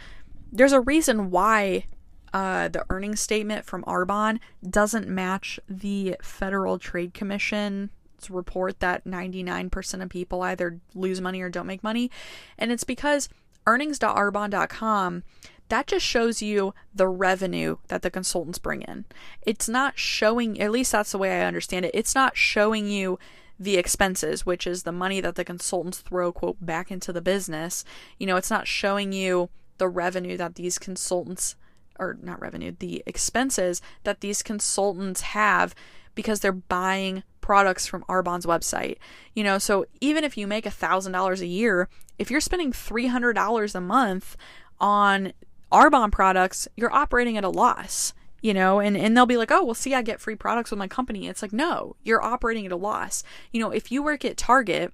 there's 0.51 0.73
a 0.73 0.81
reason 0.81 1.31
why 1.31 1.85
uh, 2.33 2.67
the 2.67 2.85
earnings 2.89 3.19
statement 3.19 3.65
from 3.65 3.83
Arbonne 3.83 4.39
doesn't 4.67 5.07
match 5.07 5.59
the 5.69 6.17
Federal 6.21 6.79
Trade 6.79 7.13
Commission 7.13 7.89
report 8.29 8.79
that 8.79 9.05
99% 9.05 10.01
of 10.01 10.09
people 10.09 10.41
either 10.41 10.79
lose 10.93 11.21
money 11.21 11.41
or 11.41 11.49
don't 11.49 11.67
make 11.67 11.83
money. 11.83 12.11
And 12.57 12.71
it's 12.71 12.83
because 12.83 13.29
earnings.arbonne.com 13.65 15.23
that 15.69 15.87
just 15.87 16.05
shows 16.05 16.41
you 16.41 16.73
the 16.93 17.07
revenue 17.07 17.77
that 17.87 18.01
the 18.01 18.11
consultants 18.11 18.59
bring 18.59 18.81
in. 18.83 19.05
It's 19.41 19.69
not 19.69 19.97
showing, 19.97 20.59
at 20.61 20.71
least 20.71 20.91
that's 20.91 21.13
the 21.13 21.17
way 21.17 21.41
I 21.41 21.47
understand 21.47 21.85
it, 21.85 21.91
it's 21.93 22.13
not 22.13 22.37
showing 22.37 22.87
you 22.87 23.17
the 23.59 23.77
expenses, 23.77 24.45
which 24.45 24.67
is 24.67 24.83
the 24.83 24.91
money 24.91 25.21
that 25.21 25.35
the 25.35 25.45
consultants 25.45 25.99
throw, 25.99 26.31
quote, 26.31 26.57
back 26.63 26.91
into 26.91 27.13
the 27.13 27.21
business. 27.21 27.83
You 28.19 28.27
know, 28.27 28.35
it's 28.35 28.51
not 28.51 28.67
showing 28.67 29.13
you 29.13 29.49
the 29.77 29.87
revenue 29.87 30.37
that 30.37 30.55
these 30.55 30.77
consultants, 30.77 31.55
or 31.97 32.17
not 32.21 32.41
revenue, 32.41 32.75
the 32.77 33.03
expenses 33.05 33.81
that 34.03 34.21
these 34.21 34.43
consultants 34.43 35.21
have 35.21 35.73
because 36.15 36.41
they're 36.41 36.51
buying 36.51 37.23
products 37.43 37.85
from 37.85 38.03
Arbonne's 38.05 38.47
website. 38.47 38.97
You 39.35 39.43
know, 39.43 39.59
so 39.59 39.85
even 40.01 40.23
if 40.23 40.35
you 40.35 40.47
make 40.47 40.65
a 40.65 40.71
$1,000 40.71 41.39
a 41.39 41.45
year, 41.45 41.87
if 42.17 42.31
you're 42.31 42.41
spending 42.41 42.71
$300 42.71 43.75
a 43.75 43.81
month 43.81 44.35
on 44.79 45.33
Arbonne 45.71 46.11
products, 46.11 46.67
you're 46.75 46.93
operating 46.93 47.37
at 47.37 47.43
a 47.43 47.49
loss. 47.49 48.13
You 48.41 48.53
know, 48.53 48.81
and, 48.81 48.97
and 48.97 49.15
they'll 49.15 49.25
be 49.25 49.37
like, 49.37 49.51
oh, 49.51 49.63
well, 49.63 49.73
see, 49.73 49.93
I 49.93 50.01
get 50.01 50.19
free 50.19 50.35
products 50.35 50.69
with 50.69 50.77
my 50.77 50.87
company. 50.87 51.27
It's 51.27 51.41
like, 51.41 51.53
no, 51.53 51.95
you're 52.03 52.21
operating 52.21 52.65
at 52.65 52.73
a 52.73 52.77
loss. 52.77 53.23
You 53.51 53.61
know, 53.61 53.71
if 53.71 53.89
you 53.89 54.03
work 54.03 54.25
at 54.25 54.35
Target 54.35 54.91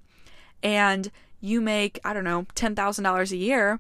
and 0.61 1.09
you 1.41 1.59
make, 1.59 1.99
I 2.03 2.13
don't 2.13 2.23
know, 2.23 2.45
$10,000 2.53 3.31
a 3.31 3.37
year, 3.37 3.79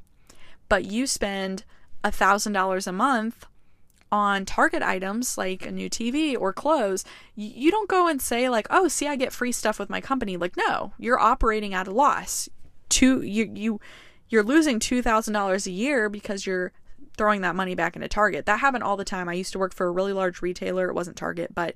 but 0.69 0.85
you 0.85 1.05
spend 1.05 1.65
$1,000 2.03 2.87
a 2.87 2.91
month 2.91 3.45
on 4.11 4.45
Target 4.45 4.81
items 4.81 5.37
like 5.37 5.65
a 5.65 5.71
new 5.71 5.89
TV 5.89 6.35
or 6.39 6.51
clothes, 6.53 7.05
you 7.35 7.71
don't 7.71 7.89
go 7.89 8.07
and 8.07 8.21
say 8.21 8.49
like, 8.49 8.67
"Oh, 8.69 8.87
see, 8.87 9.07
I 9.07 9.15
get 9.15 9.33
free 9.33 9.51
stuff 9.51 9.79
with 9.79 9.89
my 9.89 10.01
company." 10.01 10.37
Like, 10.37 10.57
no, 10.57 10.93
you're 10.97 11.19
operating 11.19 11.73
at 11.73 11.87
a 11.87 11.91
loss. 11.91 12.49
Two, 12.89 13.21
you 13.21 13.51
you 13.53 13.79
you're 14.29 14.43
losing 14.43 14.79
two 14.79 15.01
thousand 15.01 15.33
dollars 15.33 15.67
a 15.67 15.71
year 15.71 16.09
because 16.09 16.45
you're 16.45 16.71
throwing 17.17 17.41
that 17.41 17.55
money 17.55 17.75
back 17.75 17.95
into 17.95 18.07
Target. 18.07 18.45
That 18.45 18.61
happened 18.61 18.83
all 18.83 18.97
the 18.97 19.03
time. 19.03 19.27
I 19.27 19.33
used 19.33 19.51
to 19.51 19.59
work 19.59 19.73
for 19.73 19.87
a 19.87 19.91
really 19.91 20.13
large 20.13 20.41
retailer. 20.41 20.89
It 20.89 20.95
wasn't 20.95 21.17
Target, 21.17 21.53
but 21.53 21.75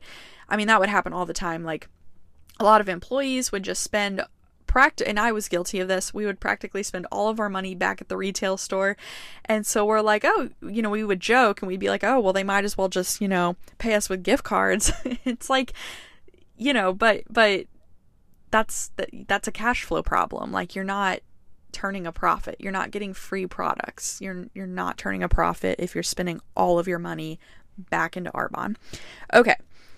I 0.49 0.57
mean 0.57 0.67
that 0.67 0.79
would 0.79 0.89
happen 0.89 1.13
all 1.13 1.25
the 1.25 1.33
time. 1.33 1.63
Like 1.63 1.89
a 2.59 2.63
lot 2.63 2.81
of 2.81 2.89
employees 2.89 3.51
would 3.51 3.63
just 3.63 3.83
spend 3.83 4.23
and 5.05 5.19
I 5.19 5.31
was 5.31 5.47
guilty 5.47 5.79
of 5.79 5.87
this. 5.87 6.13
We 6.13 6.25
would 6.25 6.39
practically 6.39 6.83
spend 6.83 7.07
all 7.11 7.29
of 7.29 7.39
our 7.39 7.49
money 7.49 7.75
back 7.75 8.01
at 8.01 8.09
the 8.09 8.17
retail 8.17 8.57
store. 8.57 8.97
And 9.45 9.65
so 9.65 9.85
we're 9.85 10.01
like, 10.01 10.23
oh, 10.25 10.49
you 10.61 10.81
know, 10.81 10.89
we 10.89 11.03
would 11.03 11.19
joke 11.19 11.61
and 11.61 11.67
we'd 11.67 11.79
be 11.79 11.89
like, 11.89 12.03
oh, 12.03 12.19
well, 12.19 12.33
they 12.33 12.43
might 12.43 12.65
as 12.65 12.77
well 12.77 12.89
just, 12.89 13.21
you 13.21 13.27
know, 13.27 13.55
pay 13.77 13.93
us 13.93 14.09
with 14.09 14.23
gift 14.23 14.43
cards. 14.43 14.91
it's 15.25 15.49
like, 15.49 15.73
you 16.57 16.73
know, 16.73 16.93
but 16.93 17.23
but 17.29 17.65
that's 18.51 18.91
that's 19.27 19.47
a 19.47 19.51
cash 19.51 19.83
flow 19.83 20.03
problem. 20.03 20.51
Like 20.51 20.75
you're 20.75 20.83
not 20.83 21.19
turning 21.71 22.05
a 22.07 22.11
profit. 22.11 22.55
You're 22.59 22.71
not 22.71 22.91
getting 22.91 23.13
free 23.13 23.47
products. 23.47 24.21
You're 24.21 24.47
you're 24.53 24.67
not 24.67 24.97
turning 24.97 25.23
a 25.23 25.29
profit 25.29 25.75
if 25.79 25.95
you're 25.95 26.03
spending 26.03 26.39
all 26.55 26.79
of 26.79 26.87
your 26.87 26.99
money 26.99 27.39
back 27.77 28.15
into 28.15 28.31
Arbonne. 28.31 28.75
Okay. 29.33 29.55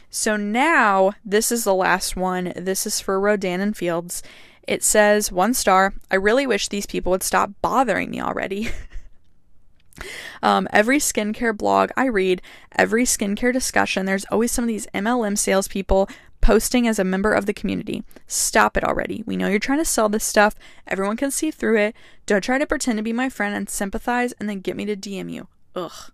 So 0.10 0.38
now 0.38 1.12
this 1.26 1.52
is 1.52 1.66
the 1.66 1.76
last 1.76 2.16
one. 2.16 2.54
This 2.56 2.88
is 2.88 3.02
for 3.02 3.20
Rodan 3.20 3.60
and 3.60 3.76
Fields. 3.76 4.24
It 4.68 4.84
says, 4.84 5.32
one 5.32 5.54
star, 5.54 5.94
I 6.10 6.16
really 6.16 6.48
wish 6.48 6.68
these 6.68 6.86
people 6.86 7.12
would 7.12 7.24
stop 7.24 7.52
bothering 7.62 8.12
me 8.12 8.22
already. 8.22 8.70
um, 10.44 10.68
every 10.72 10.98
skincare 10.98 11.56
blog 11.56 11.92
I 11.96 12.06
read, 12.06 12.42
every 12.72 13.06
skincare 13.06 13.54
discussion, 13.54 14.06
there's 14.06 14.26
always 14.26 14.52
some 14.52 14.64
of 14.64 14.68
these 14.70 14.88
MLM 14.88 15.38
salespeople 15.38 16.10
posting 16.42 16.88
as 16.88 17.00
a 17.00 17.04
member 17.04 17.34
of 17.34 17.48
the 17.48 17.54
community. 17.54 18.04
Stop 18.28 18.78
it 18.78 18.84
already. 18.84 19.24
We 19.26 19.36
know 19.36 19.48
you're 19.48 19.60
trying 19.60 19.80
to 19.80 19.86
sell 19.86 20.10
this 20.10 20.24
stuff. 20.24 20.54
Everyone 20.86 21.18
can 21.18 21.32
see 21.32 21.50
through 21.50 21.80
it. 21.80 21.96
Don't 22.26 22.44
try 22.44 22.58
to 22.58 22.68
pretend 22.68 22.98
to 22.98 23.04
be 23.04 23.14
my 23.14 23.30
friend 23.30 23.56
and 23.56 23.70
sympathize 23.70 24.32
and 24.34 24.48
then 24.48 24.60
get 24.60 24.76
me 24.76 24.86
to 24.86 24.96
DM 24.96 25.32
you. 25.32 25.48
Ugh. 25.76 26.12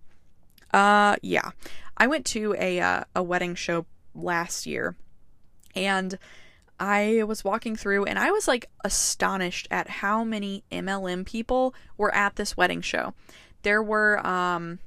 Uh, 0.74 1.18
yeah. 1.22 1.52
I 1.98 2.08
went 2.08 2.26
to 2.28 2.56
a 2.58 2.80
uh, 2.80 3.04
a 3.16 3.22
wedding 3.22 3.56
show 3.56 3.86
last 4.16 4.66
year, 4.66 4.96
and 5.76 6.18
I 6.82 7.22
was 7.28 7.44
walking 7.44 7.76
through 7.76 8.06
and 8.06 8.18
I 8.18 8.32
was 8.32 8.48
like 8.48 8.68
astonished 8.84 9.68
at 9.70 9.88
how 9.88 10.24
many 10.24 10.64
MLM 10.72 11.28
people 11.28 11.76
were 11.96 12.14
at 12.14 12.38
this 12.38 12.58
wedding 12.58 12.82
show. 12.82 13.14
There 13.62 13.84
were 13.84 14.26
um 14.26 14.80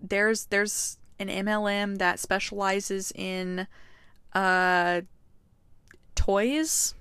there's 0.00 0.46
there's 0.46 0.98
an 1.20 1.28
MLM 1.28 1.98
that 1.98 2.18
specializes 2.18 3.12
in 3.14 3.68
uh 4.34 5.02
toys. 6.16 6.94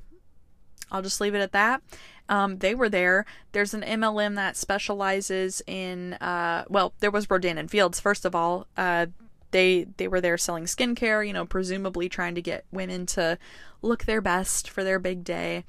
I'll 0.91 1.01
just 1.01 1.19
leave 1.19 1.34
it 1.34 1.39
at 1.39 1.53
that. 1.53 1.81
Um, 2.29 2.60
they 2.60 2.75
were 2.75 2.89
there. 2.89 3.25
There's 3.51 3.73
an 3.73 3.81
MLM 3.81 4.36
that 4.36 4.55
specializes 4.58 5.63
in 5.65 6.13
uh, 6.13 6.65
well, 6.69 6.93
there 6.99 7.12
was 7.12 7.29
Rodan 7.31 7.58
and 7.58 7.69
Fields 7.69 7.99
first 7.99 8.25
of 8.25 8.36
all. 8.36 8.67
Uh, 8.77 9.08
they 9.51 9.88
they 9.97 10.08
were 10.08 10.21
there 10.21 10.38
selling 10.38 10.65
skincare, 10.65 11.25
you 11.25 11.34
know, 11.34 11.45
presumably 11.45 12.10
trying 12.10 12.36
to 12.36 12.41
get 12.41 12.65
women 12.71 13.05
to 13.08 13.38
look 13.81 14.05
their 14.05 14.21
best 14.21 14.69
for 14.69 14.84
their 14.84 14.99
big 14.99 15.23
day. 15.23 15.63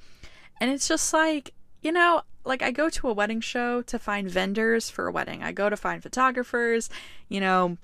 And 0.59 0.71
it's 0.71 0.87
just 0.87 1.13
like, 1.13 1.53
you 1.81 1.91
know, 1.91 2.23
like 2.43 2.61
I 2.61 2.71
go 2.71 2.89
to 2.89 3.09
a 3.09 3.13
wedding 3.13 3.41
show 3.41 3.81
to 3.83 3.99
find 3.99 4.29
vendors 4.29 4.89
for 4.89 5.07
a 5.07 5.11
wedding. 5.11 5.43
I 5.43 5.51
go 5.51 5.69
to 5.69 5.77
find 5.77 6.01
photographers, 6.01 6.89
you 7.29 7.39
know, 7.39 7.77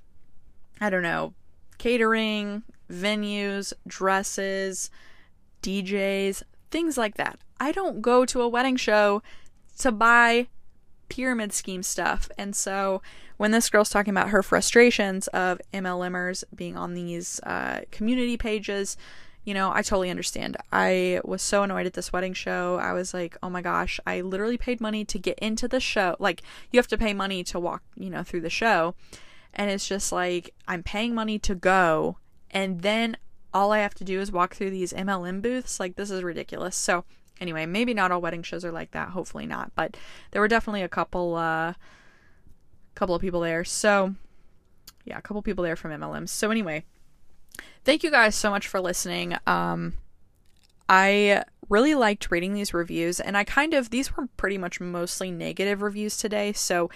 I 0.81 0.89
don't 0.89 1.03
know, 1.03 1.33
catering, 1.77 2.63
venues, 2.89 3.73
dresses, 3.85 4.89
DJs, 5.61 6.43
things 6.71 6.97
like 6.97 7.15
that. 7.15 7.39
I 7.59 7.71
don't 7.71 8.01
go 8.01 8.25
to 8.25 8.41
a 8.41 8.47
wedding 8.47 8.75
show 8.75 9.21
to 9.79 9.91
buy 9.91 10.47
pyramid 11.13 11.53
scheme 11.53 11.83
stuff. 11.83 12.27
And 12.39 12.55
so 12.55 13.03
when 13.37 13.51
this 13.51 13.69
girl's 13.69 13.91
talking 13.91 14.11
about 14.11 14.29
her 14.29 14.41
frustrations 14.41 15.27
of 15.27 15.61
MLMers 15.71 16.43
being 16.55 16.75
on 16.75 16.95
these 16.95 17.39
uh, 17.41 17.81
community 17.91 18.35
pages, 18.35 18.97
you 19.43 19.53
know, 19.53 19.71
I 19.71 19.83
totally 19.83 20.09
understand. 20.09 20.57
I 20.71 21.21
was 21.23 21.43
so 21.43 21.61
annoyed 21.61 21.85
at 21.85 21.93
this 21.93 22.11
wedding 22.11 22.33
show. 22.33 22.79
I 22.81 22.93
was 22.93 23.13
like, 23.13 23.37
oh 23.43 23.49
my 23.51 23.61
gosh, 23.61 23.99
I 24.07 24.21
literally 24.21 24.57
paid 24.57 24.81
money 24.81 25.05
to 25.05 25.19
get 25.19 25.37
into 25.37 25.67
the 25.67 25.79
show. 25.79 26.15
Like, 26.17 26.41
you 26.71 26.79
have 26.79 26.87
to 26.87 26.97
pay 26.97 27.13
money 27.13 27.43
to 27.43 27.59
walk, 27.59 27.83
you 27.95 28.09
know, 28.09 28.23
through 28.23 28.41
the 28.41 28.49
show. 28.49 28.95
And 29.53 29.69
it's 29.69 29.87
just 29.87 30.11
like, 30.11 30.55
I'm 30.67 30.81
paying 30.81 31.13
money 31.13 31.37
to 31.39 31.53
go. 31.53 32.17
And 32.49 32.81
then 32.81 33.17
all 33.53 33.71
I 33.71 33.79
have 33.79 33.93
to 33.95 34.03
do 34.03 34.19
is 34.19 34.31
walk 34.31 34.55
through 34.55 34.71
these 34.71 34.93
MLM 34.93 35.43
booths. 35.43 35.79
Like, 35.79 35.95
this 35.95 36.09
is 36.09 36.23
ridiculous. 36.23 36.75
So, 36.75 37.05
anyway, 37.39 37.65
maybe 37.65 37.93
not 37.93 38.11
all 38.11 38.21
wedding 38.21 38.43
shows 38.43 38.65
are 38.65 38.71
like 38.71 38.91
that. 38.91 39.09
Hopefully 39.09 39.45
not. 39.45 39.71
But 39.75 39.97
there 40.31 40.41
were 40.41 40.47
definitely 40.47 40.81
a 40.81 40.89
couple, 40.89 41.35
uh, 41.35 41.73
couple 42.95 43.15
of 43.15 43.21
people 43.21 43.41
there. 43.41 43.63
So, 43.63 44.15
yeah, 45.05 45.17
a 45.17 45.21
couple 45.21 45.41
people 45.41 45.63
there 45.63 45.75
from 45.75 45.91
MLMs. 45.91 46.29
So, 46.29 46.51
anyway, 46.51 46.83
thank 47.83 48.03
you 48.03 48.11
guys 48.11 48.35
so 48.35 48.49
much 48.49 48.67
for 48.67 48.79
listening. 48.79 49.35
Um, 49.45 49.93
I 50.87 51.43
really 51.69 51.95
liked 51.95 52.31
reading 52.31 52.53
these 52.53 52.73
reviews, 52.73 53.19
and 53.19 53.37
I 53.37 53.43
kind 53.43 53.73
of, 53.73 53.89
these 53.89 54.15
were 54.15 54.27
pretty 54.37 54.57
much 54.57 54.79
mostly 54.79 55.31
negative 55.31 55.81
reviews 55.81 56.17
today. 56.17 56.53
So, 56.53 56.89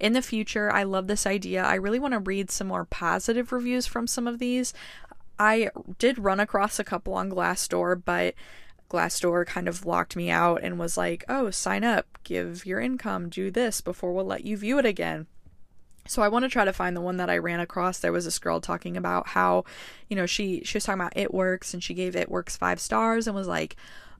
in 0.00 0.14
the 0.14 0.22
future, 0.22 0.70
I 0.72 0.82
love 0.82 1.06
this 1.06 1.26
idea. 1.26 1.62
I 1.62 1.74
really 1.74 2.00
want 2.00 2.12
to 2.12 2.18
read 2.18 2.50
some 2.50 2.66
more 2.66 2.84
positive 2.84 3.52
reviews 3.52 3.86
from 3.86 4.08
some 4.08 4.26
of 4.26 4.40
these. 4.40 4.74
I 5.38 5.70
did 5.98 6.18
run 6.18 6.40
across 6.40 6.78
a 6.78 6.84
couple 6.84 7.14
on 7.14 7.30
Glassdoor, 7.30 8.02
but 8.04 8.34
Glassdoor 8.92 9.46
kind 9.46 9.68
of 9.68 9.86
locked 9.86 10.14
me 10.16 10.30
out 10.30 10.60
and 10.62 10.78
was 10.78 10.98
like, 10.98 11.24
oh, 11.28 11.50
sign 11.50 11.82
up, 11.82 12.06
give 12.24 12.66
your 12.66 12.78
income, 12.78 13.30
do 13.30 13.50
this 13.50 13.80
before 13.80 14.12
we'll 14.12 14.26
let 14.26 14.44
you 14.44 14.56
view 14.56 14.78
it 14.78 14.84
again. 14.84 15.26
So 16.06 16.20
I 16.20 16.28
want 16.28 16.44
to 16.44 16.48
try 16.48 16.64
to 16.64 16.72
find 16.72 16.96
the 16.96 17.00
one 17.00 17.16
that 17.16 17.30
I 17.30 17.38
ran 17.38 17.60
across. 17.60 17.98
There 17.98 18.12
was 18.12 18.24
this 18.24 18.38
girl 18.38 18.60
talking 18.60 18.96
about 18.96 19.28
how, 19.28 19.64
you 20.08 20.16
know, 20.16 20.26
she 20.26 20.62
she 20.64 20.76
was 20.76 20.84
talking 20.84 21.00
about 21.00 21.16
It 21.16 21.32
Works 21.32 21.72
and 21.72 21.82
she 21.82 21.94
gave 21.94 22.14
It 22.14 22.30
Works 22.30 22.56
5 22.56 22.80
stars 22.80 23.26
and 23.26 23.36
was 23.36 23.48
like, 23.48 23.76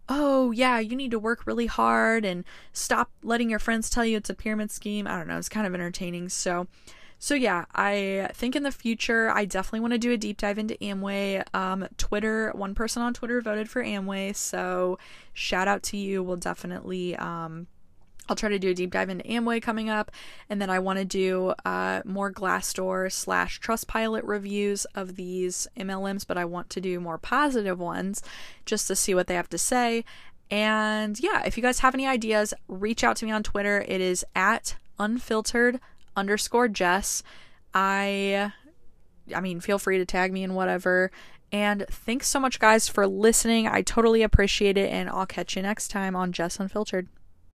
"Oh, 0.08 0.52
yeah, 0.52 0.78
you 0.78 0.96
need 0.96 1.10
to 1.10 1.18
work 1.18 1.46
really 1.46 1.66
hard 1.66 2.24
and 2.24 2.44
stop 2.72 3.10
letting 3.22 3.50
your 3.50 3.58
friends 3.58 3.90
tell 3.90 4.04
you 4.04 4.16
it's 4.16 4.30
a 4.30 4.34
pyramid 4.34 4.70
scheme." 4.70 5.06
I 5.06 5.18
don't 5.18 5.28
know, 5.28 5.38
it's 5.38 5.48
kind 5.48 5.66
of 5.66 5.74
entertaining. 5.74 6.28
So 6.28 6.68
so 7.22 7.36
yeah, 7.36 7.66
I 7.72 8.30
think 8.34 8.56
in 8.56 8.64
the 8.64 8.72
future 8.72 9.30
I 9.30 9.44
definitely 9.44 9.78
want 9.78 9.92
to 9.92 9.98
do 9.98 10.10
a 10.10 10.16
deep 10.16 10.38
dive 10.38 10.58
into 10.58 10.74
Amway. 10.78 11.44
Um, 11.54 11.86
Twitter, 11.96 12.50
one 12.56 12.74
person 12.74 13.00
on 13.00 13.14
Twitter 13.14 13.40
voted 13.40 13.70
for 13.70 13.80
Amway, 13.80 14.34
so 14.34 14.98
shout 15.32 15.68
out 15.68 15.84
to 15.84 15.96
you. 15.96 16.20
We'll 16.24 16.34
definitely 16.34 17.14
um, 17.14 17.68
I'll 18.28 18.34
try 18.34 18.48
to 18.48 18.58
do 18.58 18.70
a 18.70 18.74
deep 18.74 18.90
dive 18.90 19.08
into 19.08 19.22
Amway 19.22 19.62
coming 19.62 19.88
up, 19.88 20.10
and 20.50 20.60
then 20.60 20.68
I 20.68 20.80
want 20.80 20.98
to 20.98 21.04
do 21.04 21.54
uh, 21.64 22.02
more 22.04 22.32
Glassdoor 22.32 23.12
slash 23.12 23.60
Trustpilot 23.60 24.22
reviews 24.24 24.84
of 24.96 25.14
these 25.14 25.68
MLMs, 25.76 26.26
but 26.26 26.36
I 26.36 26.44
want 26.44 26.70
to 26.70 26.80
do 26.80 26.98
more 26.98 27.18
positive 27.18 27.78
ones 27.78 28.20
just 28.66 28.88
to 28.88 28.96
see 28.96 29.14
what 29.14 29.28
they 29.28 29.34
have 29.34 29.48
to 29.50 29.58
say. 29.58 30.04
And 30.50 31.20
yeah, 31.20 31.44
if 31.46 31.56
you 31.56 31.62
guys 31.62 31.78
have 31.78 31.94
any 31.94 32.08
ideas, 32.08 32.52
reach 32.66 33.04
out 33.04 33.14
to 33.18 33.26
me 33.26 33.30
on 33.30 33.44
Twitter. 33.44 33.84
It 33.86 34.00
is 34.00 34.24
at 34.34 34.74
unfiltered 34.98 35.78
underscore 36.16 36.68
Jess. 36.68 37.22
I 37.74 38.52
I 39.34 39.40
mean, 39.40 39.60
feel 39.60 39.78
free 39.78 39.98
to 39.98 40.06
tag 40.06 40.32
me 40.32 40.42
and 40.44 40.54
whatever. 40.54 41.10
And 41.52 41.84
thanks 41.90 42.28
so 42.28 42.40
much, 42.40 42.58
guys, 42.58 42.88
for 42.88 43.06
listening. 43.06 43.68
I 43.68 43.82
totally 43.82 44.22
appreciate 44.22 44.78
it, 44.78 44.90
and 44.90 45.10
I'll 45.10 45.26
catch 45.26 45.54
you 45.54 45.62
next 45.62 45.88
time 45.88 46.16
on 46.16 46.32
Jess 46.32 46.58
Unfiltered. 46.58 47.08